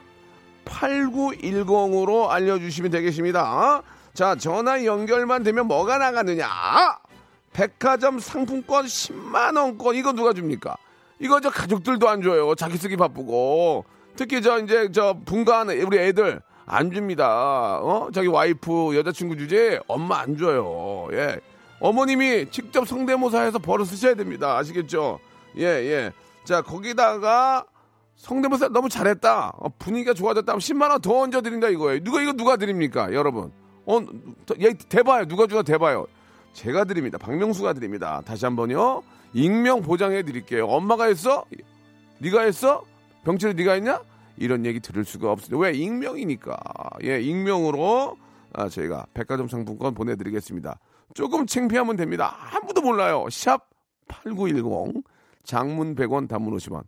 [0.64, 3.82] 8910으로 알려주시면 되겠습니다.
[4.14, 6.48] 자, 전화 연결만 되면 뭐가 나가느냐?
[7.52, 10.76] 백화점 상품권 10만원권, 이거 누가 줍니까?
[11.18, 12.54] 이거 저 가족들도 안 줘요.
[12.54, 13.84] 자기 쓰기 바쁘고.
[14.16, 17.78] 특히 저 이제 저 분가한 우리 애들 안 줍니다.
[17.78, 18.08] 어?
[18.14, 19.78] 자기 와이프, 여자친구 주지?
[19.86, 21.08] 엄마 안 줘요.
[21.12, 21.40] 예.
[21.80, 24.56] 어머님이 직접 성대모사해서 벌어 쓰셔야 됩니다.
[24.58, 25.18] 아시겠죠?
[25.56, 26.12] 예, 예.
[26.44, 27.64] 자, 거기다가
[28.24, 29.54] 성대모사 너무 잘했다.
[29.56, 30.52] 어, 분위기가 좋아졌다.
[30.52, 32.04] 하면 10만 원 더 얹어 드린다 이거예요.
[32.04, 33.50] 누가 이거 누가 드립니까, 여러분?
[33.86, 33.98] 어,
[34.44, 35.24] 더- 얘 대봐요.
[35.26, 36.06] 누가 주나 대봐요.
[36.52, 37.16] 제가 드립니다.
[37.16, 38.20] 박명수가 드립니다.
[38.26, 39.02] 다시 한번요.
[39.32, 40.66] 익명 보장해 드릴게요.
[40.66, 41.44] 엄마가 했어?
[42.18, 42.84] 네가 했어?
[43.24, 44.02] 병철이 네가 했냐?
[44.36, 45.56] 이런 얘기 들을 수가 없습니다.
[45.58, 45.72] 왜?
[45.72, 46.56] 익명이니까.
[47.04, 48.16] 예, 익명으로
[48.52, 50.78] 아, 저희가 백화점 상품권 보내드리겠습니다.
[51.14, 52.36] 조금 창피하면 됩니다.
[52.52, 53.26] 아무도 몰라요.
[53.30, 53.68] 샵
[54.08, 55.02] 8910
[55.44, 56.82] 장문 100원 단문 50원.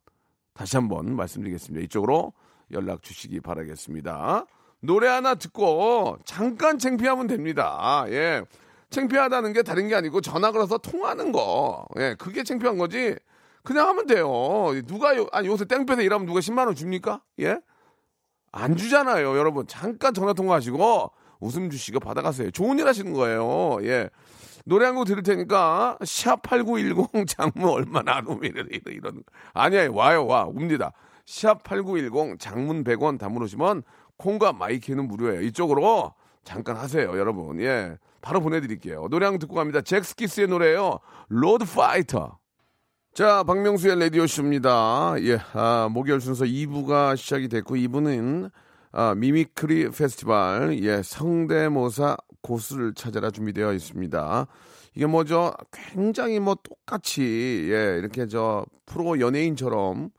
[0.54, 1.84] 다시 한번 말씀드리겠습니다.
[1.84, 2.32] 이쪽으로
[2.72, 4.46] 연락 주시기 바라겠습니다.
[4.80, 8.04] 노래 하나 듣고 잠깐 창피하면 됩니다.
[8.08, 8.42] 예.
[8.90, 11.86] 창피하다는 게 다른 게 아니고 전화 걸어서 통하는 거.
[11.98, 13.16] 예, 그게 창피한 거지.
[13.62, 14.26] 그냥 하면 돼요.
[14.86, 17.22] 누가 요, 아니 요새 땡볕에 일하면 누가 10만 원 줍니까?
[17.40, 17.58] 예?
[18.50, 19.66] 안 주잖아요, 여러분.
[19.66, 21.10] 잠깐 전화 통화하시고
[21.40, 22.50] 웃음 주시고 받아가세요.
[22.50, 23.78] 좋은 일 하시는 거예요.
[23.82, 24.10] 예.
[24.64, 28.52] 노래 한 곡 들을 테니까 샵8910 장문 얼마나 안 오면
[28.86, 29.22] 이런.
[29.54, 29.94] 아니에요.
[29.94, 30.44] 와요, 와.
[30.44, 30.92] 옵니다.
[31.26, 33.82] 샵8910 장문 100원 단문 오십 원
[34.16, 35.40] 콩과 마이케이는 무료예요.
[35.42, 37.60] 이쪽으로 잠깐 하세요, 여러분.
[37.60, 37.96] 예.
[38.20, 39.08] 바로 보내드릴게요.
[39.10, 39.80] 노래 한 곡 듣고 갑니다.
[39.80, 41.00] 젝스키스의 노래예요.
[41.28, 42.38] Road Fighter.
[43.14, 45.14] 자, 박명수의 라디오쇼입니다.
[45.20, 48.50] 예, 아, 목요일 순서 2부가 시작이 됐고, 2부는
[48.92, 54.46] 아, mimicry 페스티벌, 예, 성대모사 고수를 찾아라 준비되어 있습니다.
[54.94, 55.54] 이게 뭐죠?
[55.70, 57.22] 굉장히 뭐 똑같이,
[57.70, 60.10] 예, 이렇게 저 프로 연예인처럼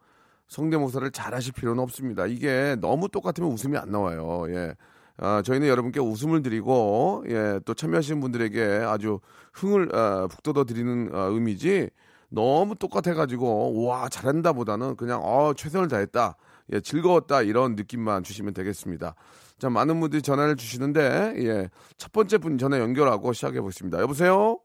[0.48, 2.26] 성대모사를 잘 하실 필요는 없습니다.
[2.26, 4.46] 이게 너무 똑같으면 웃음이 안 나와요.
[4.50, 4.74] 예.
[5.18, 9.20] 아, 저희는 여러분께 웃음을 드리고, 예, 또 참여하시는 분들에게 아주
[9.54, 11.90] 흥을 아, 북돋아 드리는 아, 의미지,
[12.30, 16.36] 너무 똑같아 가지고, 와, 잘한다 보다는 그냥, 어, 최선을 다했다.
[16.74, 17.44] 예, 즐거웠다.
[17.44, 19.14] 이런 느낌만 주시면 되겠습니다.
[19.60, 24.00] 자, 많은 분들이 전화를 주시는데, 예, 첫 번째 분 전화 연결하고 시작해 보겠습니다.
[24.02, 24.60] 여보세요?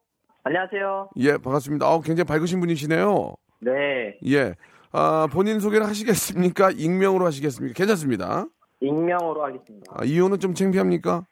[0.44, 1.11] 안녕하세요.
[1.18, 1.87] 예, 반갑습니다.
[1.87, 3.35] 아, 굉장히 밝으신 분이시네요.
[3.61, 4.18] 네.
[4.27, 4.55] 예.
[4.90, 6.70] 아, 본인 소개를 하시겠습니까?
[6.70, 7.74] 익명으로 하시겠습니까?
[7.74, 8.46] 괜찮습니다.
[8.81, 9.92] 익명으로 하겠습니다.
[9.94, 11.27] 아, 이유는 좀 창피합니까?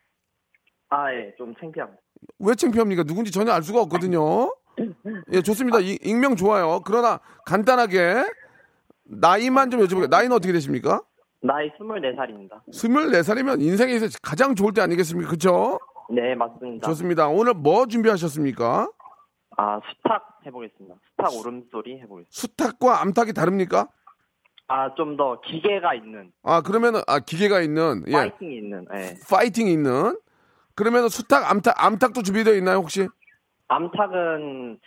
[0.91, 1.35] 아, 예.
[1.39, 2.01] 좀 창피합니다.
[2.41, 3.05] 왜 창피합니까?
[3.05, 4.53] 누군지 전혀 알 수가 없거든요.
[5.33, 5.81] 예, 좋습니다.
[5.81, 6.81] 이- 익명 좋아요.
[6.85, 8.25] 그러나 간단하게
[9.05, 10.11] 나이만 좀 여쭤볼게요.
[10.11, 11.03] 나이는 어떻게 되십니까?
[11.47, 12.61] 나이 24살입니다.
[12.73, 15.29] 24살이면 인생에서 가장 좋을 때 아니겠습니까?
[15.29, 15.79] 그렇죠?
[16.11, 16.87] 네, 맞습니다.
[16.89, 17.29] 좋습니다.
[17.29, 18.91] 오늘 뭐 준비하셨습니까?
[19.57, 20.95] 아, 수탉 해보겠습니다.
[21.11, 22.31] 수탉 울음소리 해보겠습니다.
[22.31, 23.89] 수탉과 암탉이 다릅니까?
[24.69, 28.13] 아, 좀 더 기계가 있는, 아, 그러면은 아 기계가 있는 예.
[28.13, 29.15] 파이팅이 있는, 예.
[29.31, 30.19] 파이팅이 있는
[30.75, 33.07] 그러면은 수탉, 암탉, 암탉도 준비되어 있나요, 혹시?
[33.69, 34.79] 암탉은,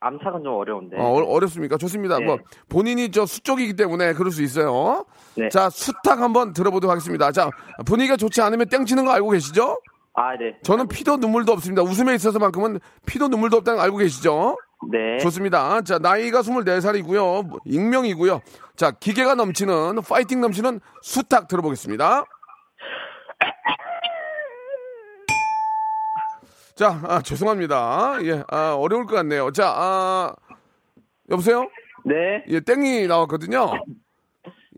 [0.00, 0.96] 암탉은 좀 어려운데.
[0.98, 1.76] 어, 어, 어렵습니까?
[1.76, 2.18] 좋습니다.
[2.18, 2.24] 네.
[2.24, 5.04] 뭐 본인이 저 수쪽이기 때문에 그럴 수 있어요.
[5.36, 5.48] 네.
[5.50, 7.30] 자, 수탉 한번 들어보도록 하겠습니다.
[7.32, 7.50] 자,
[7.84, 9.78] 분위기가 좋지 않으면 땡치는 거 알고 계시죠?
[10.14, 10.56] 아, 네.
[10.62, 11.82] 저는 피도 눈물도 없습니다.
[11.82, 14.56] 웃음에 있어서만큼은 피도 눈물도 없다는 거 알고 계시죠?
[14.90, 15.18] 네.
[15.18, 15.82] 좋습니다.
[15.82, 17.60] 자, 나이가 24살이고요.
[17.66, 18.40] 익명이고요.
[18.76, 22.24] 자, 기계가 넘치는, 파이팅 넘치는 수탉 들어보겠습니다.
[26.80, 28.20] 자, 아, 죄송합니다.
[28.22, 29.50] 예, 아, 어려울 것 같네요.
[29.50, 30.32] 자, 아,
[31.28, 31.68] 여보세요?
[32.06, 32.42] 네.
[32.48, 33.70] 예, 땡이 나왔거든요.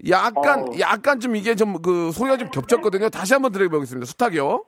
[0.08, 0.64] 약간, 어.
[0.80, 3.08] 약간 좀 이게 좀 그 소리가 좀 겹쳤거든요.
[3.08, 4.04] 다시 한번 들어보겠습니다.
[4.06, 4.64] 수탉이요.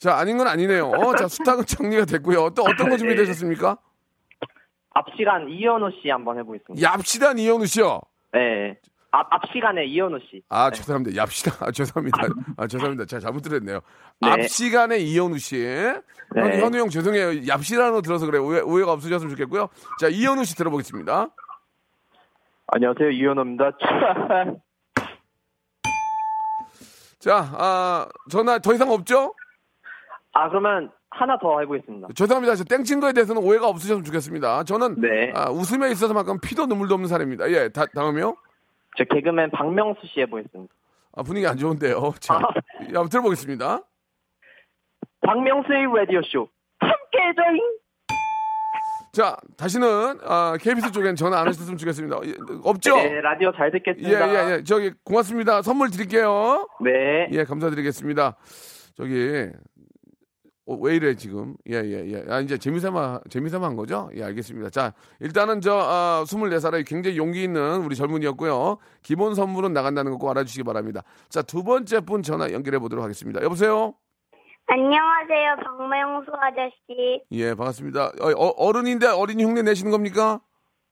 [0.00, 0.90] 자, 아닌 건 아니네요.
[1.16, 2.50] 자, 수탉은 정리가 됐고요.
[2.56, 3.78] 또 어떤 거 준비되셨습니까?
[4.94, 6.92] 앞 시간 이현우 씨 한번 해보겠습니다.
[6.96, 8.00] 얍시단 이현우 씨요.
[8.32, 8.76] 네.
[9.12, 10.42] 앞, 앞 시간에 이현우 씨.
[10.48, 11.22] 아, 죄송합니다.
[11.22, 11.66] 얍시다.
[11.66, 12.18] 아, 죄송합니다.
[12.56, 13.04] 아, 죄송합니다.
[13.04, 13.80] 제가 잘못 들었네요.
[14.20, 14.28] 네.
[14.30, 15.62] 앞 시간에 이현우 씨.
[16.34, 17.42] 현, 현우 형 죄송해요.
[17.42, 18.44] 얍시라는 거 들어서 그래요.
[18.44, 19.68] 오해, 오해가 없으셨으면 좋겠고요.
[20.00, 21.28] 자, 이현우 씨 들어보겠습니다.
[22.68, 23.72] 안녕하세요, 이현우입니다.
[27.20, 29.34] 자, 아, 전화 더 이상 없죠?
[30.32, 32.08] 아, 그러면 하나 더 해보겠습니다.
[32.14, 32.54] 죄송합니다.
[32.54, 34.64] 저 땡친 거에 대해서는 오해가 없으셨으면 좋겠습니다.
[34.64, 35.32] 저는 네.
[35.34, 37.50] 아, 웃음에 있어서만큼 피도 눈물도 없는 사람입니다.
[37.50, 38.34] 예, 다, 다음이요.
[38.96, 40.72] 저 개그맨 박명수 씨 해보겠습니다.
[41.14, 42.12] 아, 분위기 안 좋은데요.
[42.20, 42.38] 자,
[42.82, 43.80] 예, 한번 들어보겠습니다.
[45.20, 46.48] 박명수의 라디오쇼.
[46.80, 47.78] 함께해줘잉!
[49.12, 52.16] 자, 다시는 아, KBS 쪽엔 전화 안 하셨으면 좋겠습니다.
[52.24, 52.32] 예,
[52.64, 52.96] 없죠?
[52.96, 54.50] 네, 라디오 잘 예, 듣겠습니다.
[54.50, 54.64] 예, 예.
[54.64, 55.60] 저기 고맙습니다.
[55.60, 56.66] 선물 드릴게요.
[56.82, 57.28] 네.
[57.30, 58.36] 예, 감사드리겠습니다.
[58.96, 59.48] 저기
[60.66, 61.56] 어, 왜 이래 지금?
[61.68, 62.24] 예, 예, 예.
[62.32, 64.08] 아, 이제 재미삼아 재미삼아 한 거죠?
[64.14, 64.70] 예, 알겠습니다.
[64.70, 68.78] 자, 일단은 저 아, 24살의 굉장히 용기 있는 우리 젊은이였고요.
[69.02, 71.02] 기본 선물은 나간다는 거 꼭 알아주시기 바랍니다.
[71.28, 73.42] 자, 두 번째 분 전화 연결해 보도록 하겠습니다.
[73.42, 73.94] 여보세요?
[74.66, 77.22] 안녕하세요, 박명수 아저씨.
[77.32, 78.12] 예, 반갑습니다.
[78.20, 80.40] 어, 어, 른인데 어린 이 흉내 내시는 겁니까?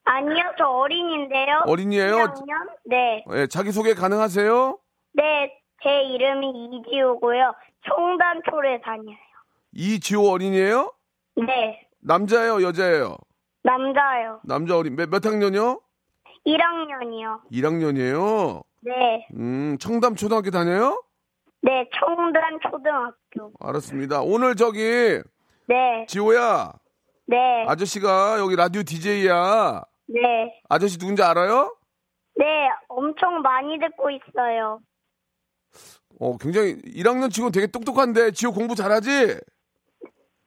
[0.05, 1.63] 아니요, 저 어린인데요.
[1.67, 2.17] 어린이에요?
[2.17, 2.69] 1학년?
[2.87, 3.25] 네.
[3.35, 4.79] 예, 자기 소개 가능하세요?
[5.13, 5.53] 네,
[5.85, 6.49] 제 이름이
[6.83, 7.53] 이지우고요.
[7.87, 9.17] 청담초를 다녀요.
[9.73, 10.93] 이지호 어린이에요?
[11.37, 13.17] 네, 남자예요, 여자예요?
[13.63, 14.41] 남자요.
[14.45, 15.81] 남자 어린 몇, 몇 학년이요?
[16.47, 17.41] 1학년이요.
[17.53, 18.63] 1학년이에요.
[18.83, 21.03] 네, 음, 청담 초등학교 다녀요?
[21.63, 23.53] 네, 청담 초등학교.
[23.61, 24.23] 알았습니다.
[24.23, 25.21] 오늘 저기
[25.69, 26.73] 네, 지호야
[27.27, 29.85] 네, 아저씨가 여기 라디오 DJ야.
[30.09, 30.61] 네.
[30.69, 31.77] 아저씨 누군지 알아요?
[32.37, 32.45] 네,
[32.89, 34.81] 엄청 많이 듣고 있어요.
[36.19, 39.39] 어, 굉장히 1학년 치고 되게 똑똑한데 지호 공부 잘하지?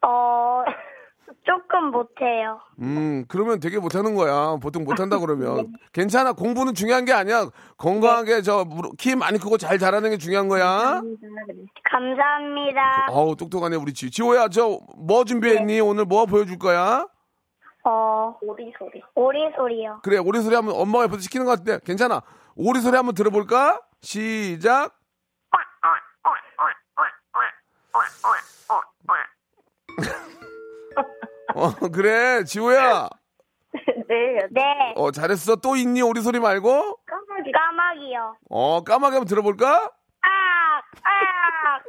[0.06, 0.63] 어,
[1.46, 2.60] 조금 못해요.
[2.80, 4.58] 음, 그러면 되게 못하는 거야.
[4.62, 5.74] 보통 못한다 그러면.
[5.94, 6.34] 괜찮아.
[6.34, 7.50] 공부는 중요한 게 아니야.
[7.78, 8.66] 건강하게 저
[8.98, 11.02] 키 많이 크고 잘 자라는 게 중요한 거야.
[11.92, 13.08] 감사합니다.
[13.10, 14.10] 어우, 똑똑하네, 우리 지.
[14.12, 15.82] 지호야, 저 뭐 준비했니?
[15.82, 17.08] 오늘 뭐 보여줄 거야?
[17.86, 19.02] 어, 오리소리.
[19.16, 20.00] 오리소리요.
[20.04, 22.22] 그래, 오리소리 하면 엄마가 옆에서 시키는 것 같은데 괜찮아.
[22.56, 23.82] 오리소리 한번 들어볼까?
[24.02, 24.96] 시작.
[31.56, 33.10] 어, 그래, 지호야.
[34.08, 34.47] 네.
[34.51, 34.93] 네.
[34.95, 35.56] 어, 잘했어.
[35.58, 36.01] 또 있니?
[36.01, 36.97] 오리소리 말고?
[37.06, 37.51] 까마귀.
[37.51, 38.38] 까마귀요.
[38.49, 39.91] 어, 까마귀 한번 들어볼까?
[40.21, 40.27] 아!
[40.29, 41.79] 아!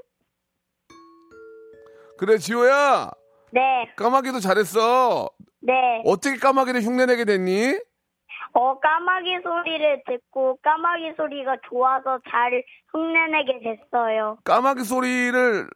[2.18, 3.10] 그래, 지호야.
[3.52, 3.92] 네.
[3.96, 5.28] 까마귀도 잘했어.
[5.60, 6.02] 네.
[6.04, 7.78] 어떻게 까마귀를 흉내내게 됐니?
[8.52, 12.62] 어, 까마귀 소리를 듣고 까마귀 소리가 좋아서 잘
[12.92, 14.38] 흉내내게 됐어요.
[14.44, 15.68] 까마귀 소리를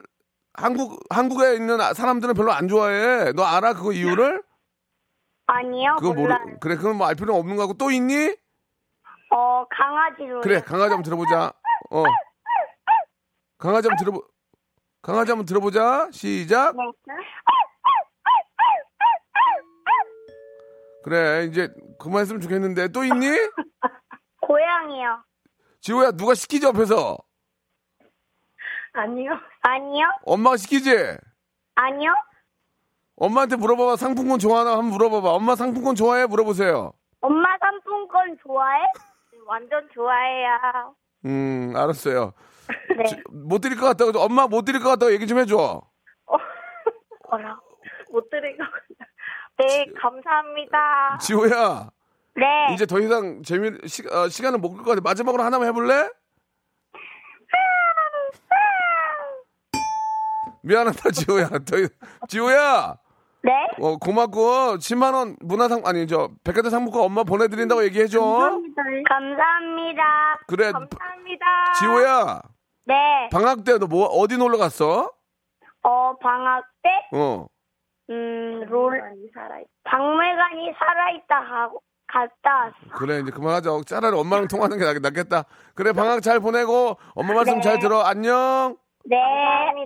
[0.62, 3.33] 한국, 한국에 있는 사람들은 별로 안 좋아해.
[3.33, 3.75] 너 알아?
[3.75, 4.42] 그거 이유를?
[5.47, 6.57] 아니요, 그거 모르, 몰라요.
[6.61, 7.75] 그래, 그건 뭐 알 필요는 없는 거고.
[7.75, 8.37] 또 있니?
[9.31, 10.40] 어, 강아지 소리.
[10.42, 11.53] 그래, 강아지 한번 들어보자.
[11.90, 12.05] 어.
[13.57, 14.25] 강아지 한번 들어보,
[15.01, 16.09] 강아지 한번 들어보자.
[16.12, 16.75] 시작.
[16.77, 16.83] 네.
[21.05, 22.88] 그래, 이제 그만했으면 좋겠는데.
[22.88, 23.27] 또 있니?
[24.42, 25.25] 고양이요.
[25.81, 27.16] 지호야, 누가 시키지, 옆에서?
[28.94, 29.33] 아니요.
[29.62, 30.07] 아니요?
[30.24, 30.90] 엄마가 시키지?
[31.74, 32.12] 아니요?
[33.16, 33.96] 엄마한테 물어봐봐.
[33.96, 34.70] 상품권 좋아하나?
[34.72, 35.31] 한번 물어봐봐.
[35.31, 36.27] 엄마 상품권 좋아해?
[36.27, 36.92] 물어보세요.
[37.20, 38.81] 엄마 상품권 좋아해?
[39.46, 40.94] 완전 좋아해요.
[41.24, 42.33] 음, 알았어요.
[42.96, 43.05] 네.
[43.05, 45.83] 지- 못 드릴 것 같다고, 엄마 못 드릴 것 같다고 얘기 좀 해줘.
[47.31, 47.59] 뭐라?
[48.12, 48.64] 못 들은 거.
[49.59, 51.18] 네, 감사합니다.
[51.20, 51.90] 지호야,
[52.37, 52.72] 네.
[52.74, 55.01] 이제 더 이상 재미, 시, 어, 시간을 못 끌 것 같아.
[55.03, 56.09] 마지막으로 하나만 해볼래?
[60.68, 61.48] 미안하다, 지호야.
[61.64, 61.88] 더, 이-
[62.28, 62.94] 지호야!
[63.42, 63.52] 네?
[63.81, 68.20] 어, 고맙고, 10만원 문화상, 아니, 저, 백화점 상품권 엄마 보내드린다고 얘기해줘.
[68.20, 70.02] 감사합니다.
[70.46, 71.46] 그래, 감사합니다.
[71.78, 72.40] 지호야,
[72.87, 73.28] 네.
[73.33, 75.11] 방학 때 너 뭐, 어디 놀러 갔어?
[75.83, 77.46] 어, 방학 때, 어.
[78.11, 79.00] 음, 롤,
[79.85, 82.98] 박물관이 살아있다 하고, 갔다 왔어.
[82.98, 83.70] 그래, 이제 그만하자.
[83.87, 85.44] 차라리 엄마랑 통화하는 게 낫, 낫겠다.
[85.74, 87.61] 그래, 방학 잘 보내고, 엄마 말씀 네.
[87.61, 88.00] 잘 들어.
[88.00, 88.76] 안녕!
[89.09, 89.16] 네.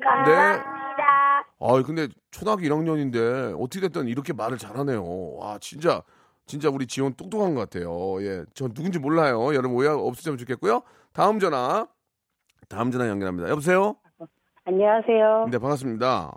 [0.00, 1.46] 감사합니다.
[1.60, 5.34] 아 근데 초등학교 1학년인데 어떻게 됐든 이렇게 말을 잘하네요.
[5.36, 6.02] 와 진짜
[6.46, 8.20] 진짜 우리 지원 똑똑한 것 같아요.
[8.24, 9.54] 예, 전 누군지 몰라요.
[9.54, 10.82] 여러분 오해 없으시면 좋겠고요.
[11.12, 11.86] 다음 전화
[12.68, 13.48] 다음 전화 연결합니다.
[13.48, 13.96] 여보세요.
[14.64, 15.48] 안녕하세요.
[15.50, 16.32] 네 반갑습니다.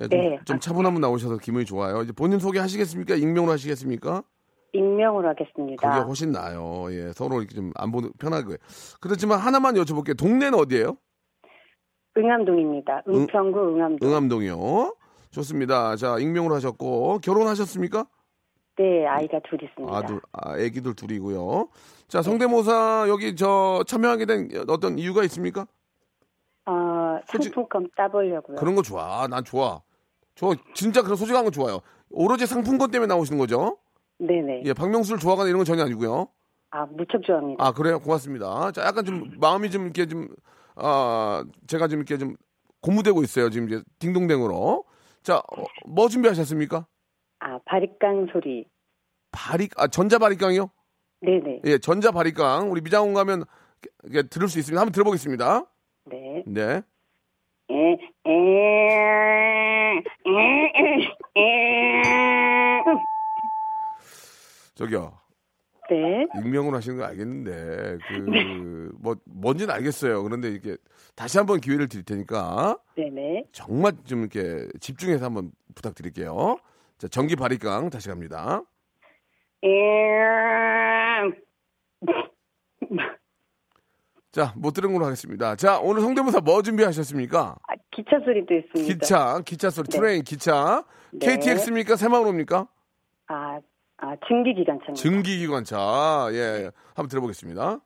[0.00, 0.38] 예, 좀, 네.
[0.44, 2.02] 좀 차분한 분 나오셔서 기분이 좋아요.
[2.02, 3.14] 이제 본인 소개 하시겠습니까?
[3.14, 4.22] 익명으로 하시겠습니까?
[4.72, 5.88] 익명으로 하겠습니다.
[5.90, 6.86] 그게 훨씬 나아요.
[6.92, 8.56] 예, 서로 이렇게 좀 안 보는 편하게.
[9.00, 10.16] 그렇지만 하나만 여쭤볼게요.
[10.16, 10.96] 동네는 어디예요?
[12.18, 13.02] 응암동입니다.
[13.08, 14.08] 은평구 응암동.
[14.08, 14.94] 응암동이요.
[15.30, 15.96] 좋습니다.
[15.96, 18.06] 자, 익명으로 하셨고 결혼하셨습니까?
[18.78, 19.94] 네, 아이가 둘 있습니다.
[19.96, 21.68] 아들, 아, 애기들 둘이고요.
[22.08, 25.66] 자, 성대모사 여기 저 참여하게 된 어떤 이유가 있습니까?
[26.66, 28.56] 어, 솔직- 상품권 따보려고요.
[28.56, 29.26] 그런 거 좋아.
[29.28, 29.80] 난 좋아.
[30.34, 31.80] 저 진짜 그런 소중한 거 좋아요.
[32.10, 33.78] 오로지 상품권 때문에 나오시는 거죠?
[34.18, 34.62] 네네.
[34.64, 36.28] 예, 박명수를 좋아하거나 이런 건 전혀 아니고요.
[36.70, 37.64] 아, 무척 좋아합니다.
[37.64, 37.98] 아, 그래요?
[37.98, 38.70] 고맙습니다.
[38.72, 40.28] 자, 약간 좀 마음이 좀 이렇게 좀,
[40.80, 42.36] 아, 제가 좀 이렇게 좀
[42.80, 43.50] 고무되고 있어요.
[43.50, 44.84] 지금 이제 딩동댕으로.
[45.22, 46.86] 자, 어, 뭐 준비하셨습니까?
[47.40, 48.66] 아, 바리깡 소리.
[49.30, 50.70] 바리, 아, 전자 바리깡이요?
[51.20, 51.62] 네네.
[51.64, 52.70] 예, 전자 바리깡.
[52.70, 53.44] 우리 미장원 가면
[54.06, 54.80] 이게 들을 수 있습니다.
[54.80, 55.64] 한번 들어보겠습니다.
[56.06, 56.44] 네.
[56.46, 56.82] 네.
[57.70, 57.74] 에,
[58.26, 58.30] 에,
[60.26, 60.38] 에.
[64.74, 65.18] 저기요.
[65.90, 66.26] 네.
[66.40, 68.14] 익명으로 하시는 거 알겠는데, 그,
[69.00, 70.22] 뭐, 뭔지는 알겠어요.
[70.22, 70.76] 그런데 이렇게
[71.14, 73.46] 다시 한번 기회를 드릴 테니까 네네.
[73.52, 76.58] 정말 좀 이렇게 집중해서 한번 부탁드릴게요.
[76.98, 78.62] 자, 전기 바리깡 다시 갑니다.
[79.64, 79.68] 에.
[84.30, 85.56] 자, 못 들은 걸로 하겠습니다.
[85.56, 87.56] 자, 오늘 성대모사 뭐 준비하셨습니까?
[87.66, 88.94] 아, 기차 소리도 있습니다.
[88.94, 89.98] 기차, 기차 소리, 네.
[89.98, 90.84] train, 기차.
[91.12, 91.38] 네.
[91.38, 91.96] KTX입니까?
[91.96, 92.68] 새마을호입니까?
[93.28, 93.58] 아,
[93.98, 94.94] 아, 증기기관차입니다.
[94.94, 96.28] 증기기관차.
[96.32, 96.70] 예, 예.
[96.94, 97.78] 한번 들어보겠습니다.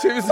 [0.00, 0.28] 재밌어,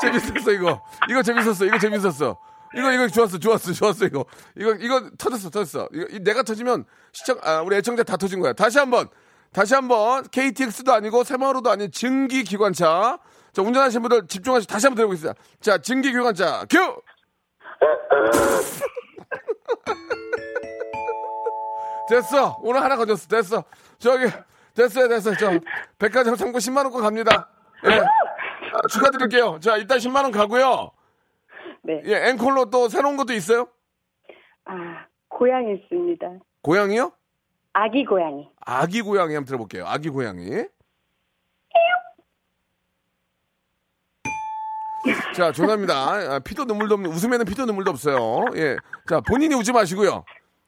[0.00, 0.82] 재밌었어, 이거.
[1.10, 2.38] 이거 재밌었어, 이거 재밌었어.
[2.74, 4.24] 이거, 이거 좋았어, 좋았어, 좋았어, 이거.
[4.56, 5.88] 이거, 이거 터졌어, 터졌어.
[5.92, 8.52] 이거, 이- 내가 터지면 시청, 아, 우리 애청자 다 터진 거야.
[8.54, 9.08] 다시 한 번.
[9.52, 10.26] 다시 한 번.
[10.30, 13.18] KTX도 아니고 새마을호도 아닌 증기기관차.
[13.52, 15.38] 자, 운전하시는 분들 집중하시 다시 한번 들어보겠습니다.
[15.60, 16.78] 자, 증기기관차, 큐!
[22.08, 22.58] 됐어.
[22.62, 23.28] 오늘 하나 가졌어.
[23.28, 23.64] 됐어.
[23.98, 24.26] 저기,
[24.74, 25.34] 됐어요, 됐어요.
[25.36, 25.50] 저,
[25.98, 27.48] 백화점 상품 10만 원권 갑니다.
[27.86, 28.00] 예.
[28.00, 29.60] 아, 축하드릴게요.
[29.60, 30.90] 자, 일단 10만 원 가고요.
[31.82, 32.02] 네.
[32.06, 33.68] 예, 앵콜로 또 새로운 것도 있어요?
[34.64, 36.26] 아, 고양이 있습니다.
[36.62, 37.12] 고양이요?
[37.72, 38.48] 아기 고양이.
[38.64, 39.86] 아기 고양이 한번 들어볼게요.
[39.86, 40.64] 아기 고양이.
[45.34, 45.94] 자, 죄송합니다.
[45.94, 48.44] 아, 피도 눈물도 없는, 웃음에는 피도 눈물도 없어요.
[48.56, 48.76] 예.
[49.08, 50.24] 자, 본인이 웃지 마시고요.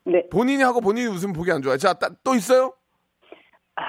[0.06, 0.26] 네.
[0.30, 1.76] 본인이 하고 본인이 웃으면 보기 안 좋아요.
[1.76, 2.72] 자, 따- 또 있어요?
[3.76, 3.82] 아,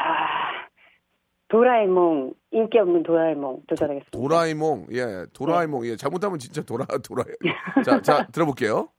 [1.47, 4.17] 도라에몽, 인기 없는 도라에몽 도전하겠습니다.
[4.17, 7.23] 도라에몽, 예, 도라에몽, 예, 잘못하면 진짜 도라, 도라.
[7.85, 8.89] 자, 자, 들어볼게요.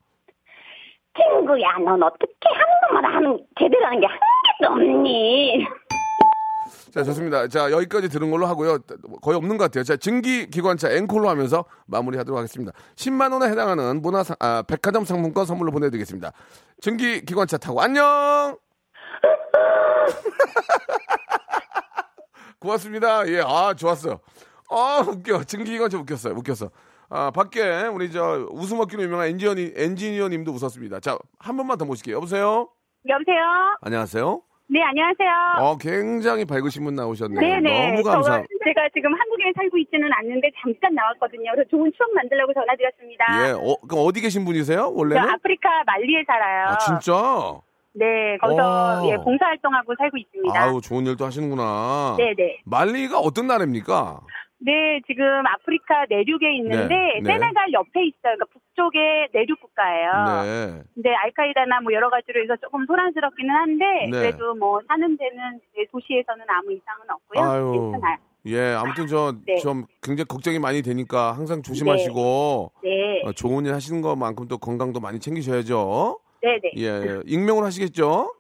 [1.16, 4.18] 친구야, 넌 어떻게 하는 것만 하는 제대로 하는 게 한
[4.58, 5.66] 개도 없니?
[6.92, 7.48] 자, 좋습니다.
[7.48, 8.78] 자, 여기까지 들은 걸로 하고요.
[9.22, 9.84] 거의 없는 것 같아요.
[9.84, 12.72] 자, 증기기관차 앵콜로 하면서 마무리 하도록 하겠습니다.
[12.96, 16.32] 10만 원에 해당하는 문화 상- 아, 백화점 상품권 선물로 보내드리겠습니다.
[16.80, 18.56] 증기기관차 타고 안녕.
[22.58, 23.26] 고맙습니다.
[23.28, 24.20] 예, 아, 좋았어요.
[24.70, 25.44] 아, 웃겨.
[25.44, 26.34] 증기기관차 웃겼어요.
[26.34, 26.70] 웃겼어.
[27.08, 31.00] 아, 밖에 우리 저 웃음 얻기로 유명한 엔지니어, 엔지니어님도 웃었습니다.
[31.00, 32.16] 자, 한 번만 더 모실게요.
[32.16, 32.68] 여보세요?
[33.08, 33.76] 여보세요?
[33.82, 34.42] 안녕하세요?
[34.68, 35.30] 네, 안녕하세요.
[35.60, 37.40] 어, 굉장히 밝으신 분 나오셨네요.
[37.40, 37.90] 네네.
[37.90, 38.38] 너무 감사.
[38.38, 41.52] 저, 제가 지금 한국에 살고 있지는 않는데 잠깐 나왔거든요.
[41.54, 43.24] 그래서 좋은 추억 만들려고 전화드렸습니다.
[43.46, 44.78] 예, 어, 그럼 어디 계신 분이세요?
[44.78, 45.28] 저 원래는?
[45.28, 46.66] 아프리카 말리에 살아요.
[46.70, 47.12] 아, 진짜?
[47.92, 49.08] 네, 거기서 오.
[49.08, 50.60] 예, 봉사활동하고 살고 있습니다.
[50.60, 52.16] 아우, 좋은 일도 하시는구나.
[52.18, 52.58] 네네.
[52.64, 54.20] 말리가 어떤 나라입니까?
[54.58, 57.32] 네, 지금 아프리카 내륙에 있는데 네, 네.
[57.32, 58.36] 세네갈 옆에 있어요.
[58.36, 60.10] 그러니까 북쪽의 내륙 국가예요.
[60.42, 60.82] 네.
[60.94, 64.10] 근데 알카이다나 뭐 여러 가지로 해서 조금 소란스럽기는 한데 네.
[64.10, 67.44] 그래도 뭐 사는 데는 네, 도시에서는 아무 이상은 없고요.
[67.44, 67.90] 아유.
[67.92, 68.16] 괜찮아요.
[68.46, 69.56] 예, 아무튼 저, 네.
[69.56, 75.00] 좀 굉장히 걱정이 많이 되니까 항상 조심하시고, 네, 어, 좋은 일 하시는 것만큼 또 건강도
[75.00, 76.20] 많이 챙기셔야죠.
[76.42, 76.70] 네, 네.
[76.76, 77.20] 예, 예.
[77.26, 78.32] 익명으로 하시겠죠?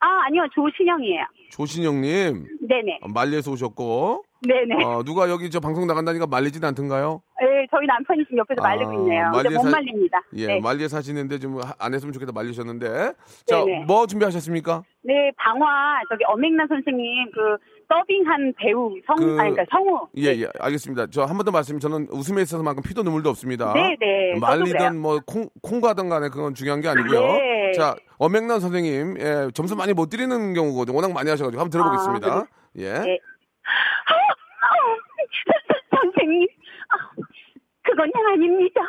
[0.00, 1.24] 아 아니요 조신영이에요.
[1.50, 3.00] 조신영님, 네네.
[3.02, 4.84] 어, 말리에서 오셨고, 네네.
[4.84, 7.20] 어, 누가 여기 저 방송 나간다니까 말리진 않던가요?
[7.40, 9.30] 네, 저희 남편이 지금 옆에서 말리고 아, 있네요.
[9.30, 10.22] 말리에 못 사- 말립니다.
[10.36, 10.60] 예, 네.
[10.60, 13.12] 말리에 사시는데 좀 하- 안 했으면 좋겠다 말리셨는데.
[13.46, 13.84] 자, 네네.
[13.86, 14.82] 뭐 준비하셨습니까?
[15.02, 17.56] 네, 방화 저기 엄앵란 선생님 그
[17.90, 20.08] 더빙한 배우 성 그- 아니 그러니까 성우.
[20.16, 21.08] 예, 예, 알겠습니다.
[21.08, 23.72] 저 한 번 더 말씀, 저는 웃음에 있어서만큼 피도 눈물도 없습니다.
[23.74, 24.38] 네, 네.
[24.40, 27.20] 말리든 뭐 콩, 콩가든 간에 그건 중요한 게 아니고요.
[27.20, 27.72] 네.
[27.72, 30.94] 자, 엄명란 선생님, 예, 점수 많이 못 드리는 경우거든요.
[30.96, 32.28] 워낙 많이 하셔 가지고 한번 들어보겠습니다.
[32.28, 32.46] 아,
[32.76, 32.92] 예.
[32.92, 33.18] 네.
[34.06, 36.46] 아, 아, 선생님,
[36.90, 36.96] 아,
[37.82, 38.80] 그건 아닙니다.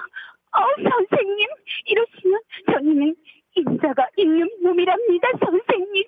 [0.53, 0.59] 어,
[0.89, 1.47] 선생님,
[1.86, 2.39] 이러시면
[2.71, 3.15] 저희는
[3.55, 6.03] 인자가 있는 놈이랍니다, 선생님.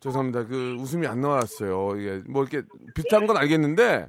[0.00, 0.46] 죄송합니다.
[0.46, 1.96] 그 웃음이 안 나왔어요.
[1.98, 4.06] 이게 뭐 이렇게 비슷한 건 알겠는데,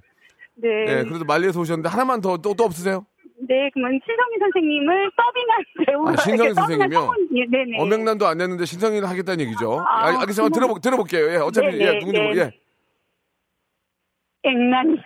[0.55, 0.69] 네.
[0.87, 3.05] 예, 그래도 말리에서 오셨는데 하나만 더 또 또 없으세요?
[3.47, 6.09] 네, 그러면 신성희 선생님을 더빙한 배우로.
[6.09, 7.11] 아, 신성희 선생님이요?
[7.35, 7.77] 예, 네네.
[7.79, 9.79] 엄명란도 안 됐는데 신성이를 하겠다는 얘기죠.
[9.81, 10.53] 아, 알, 알겠습니다.
[10.53, 11.31] 들어보, 들어볼게요.
[11.33, 12.27] 예, 어차피 네, 예, 네, 누군지 네.
[12.27, 12.51] 모르, 예.
[14.43, 14.97] 앵난이.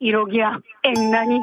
[0.00, 1.40] 이러기야, 앵난이.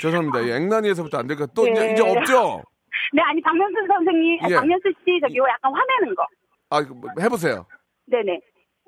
[0.00, 0.46] 죄송합니다.
[0.48, 1.46] 예, 앵란이에서부터 안 될까?
[1.54, 1.72] 또 네.
[1.72, 2.62] 이제, 이제 없죠?
[3.12, 4.54] 네, 아니 박명수 선생님, 예.
[4.56, 6.26] 박명수 씨 저기 약간 화내는 거.
[6.70, 7.66] 아, 뭐 해보세요.
[8.06, 8.34] 네네.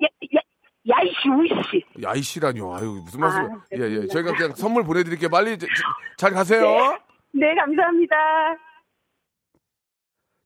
[0.03, 0.39] 야, 야,
[0.87, 1.85] 야이씨 우이씨.
[2.01, 2.75] 야이씨라뇨.
[2.75, 3.39] 아유, 무슨 말씀.
[3.41, 4.07] 아, 예, 예.
[4.07, 5.29] 저희가 그냥 선물 보내드릴게요.
[5.29, 5.73] 빨리 저- 저-
[6.17, 6.61] 잘 가세요.
[7.33, 8.15] 네, 감사합니다.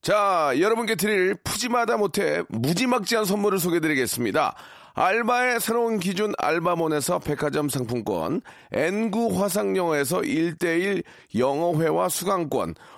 [0.02, 4.54] 자, 여러분께 드릴 푸짐하다 못해 무지막지한 선물을 소개드리겠습니다.
[4.96, 11.04] 알바의 새로운 기준 알바몬에서 백화점 상품권, N구 화상영어에서 1대1
[11.36, 12.76] 영어회화 수강권,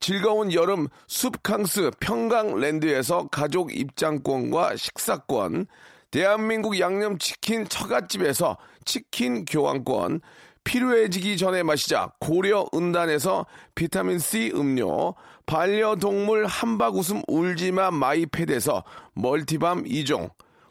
[0.00, 5.66] 즐거운 여름 숲캉스 평강랜드에서 가족 입장권과 식사권,
[6.10, 10.20] 대한민국 양념치킨 처갓집에서 치킨 교환권,
[10.64, 15.14] 필요해지기 전에 마시자 고려 은단에서 비타민C 음료,
[15.46, 18.82] 반려동물 한바구음 울지마 마이패드에서
[19.14, 20.30] 멀티밤 2종,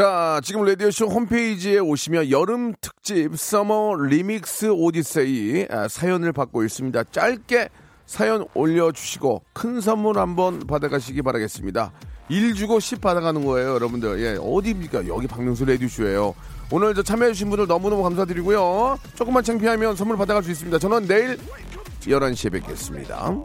[0.00, 7.04] 자, 지금 라디오쇼 홈페이지에 오시면 여름 특집 서머 리믹스 오디세이 아, 사연을 받고 있습니다.
[7.12, 7.68] 짧게
[8.06, 11.92] 사연 올려주시고 큰 선물 한번 받아가시기 바라겠습니다.
[12.30, 14.22] 1 주고 10 받아가는 거예요, 여러분들.
[14.22, 15.06] 예, 어디입니까?
[15.06, 16.34] 여기 박명수 라디오쇼예요.
[16.72, 18.98] 오늘 저 참여해주신 분들 너무너무 감사드리고요.
[19.16, 20.78] 조금만 창피하면 선물 받아갈 수 있습니다.
[20.78, 21.38] 저는 내일
[22.00, 23.36] 11시에 뵙겠습니다.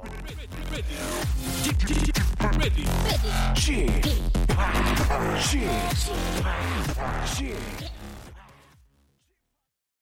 [4.56, 6.12] Cheers.
[7.36, 7.85] Cheers.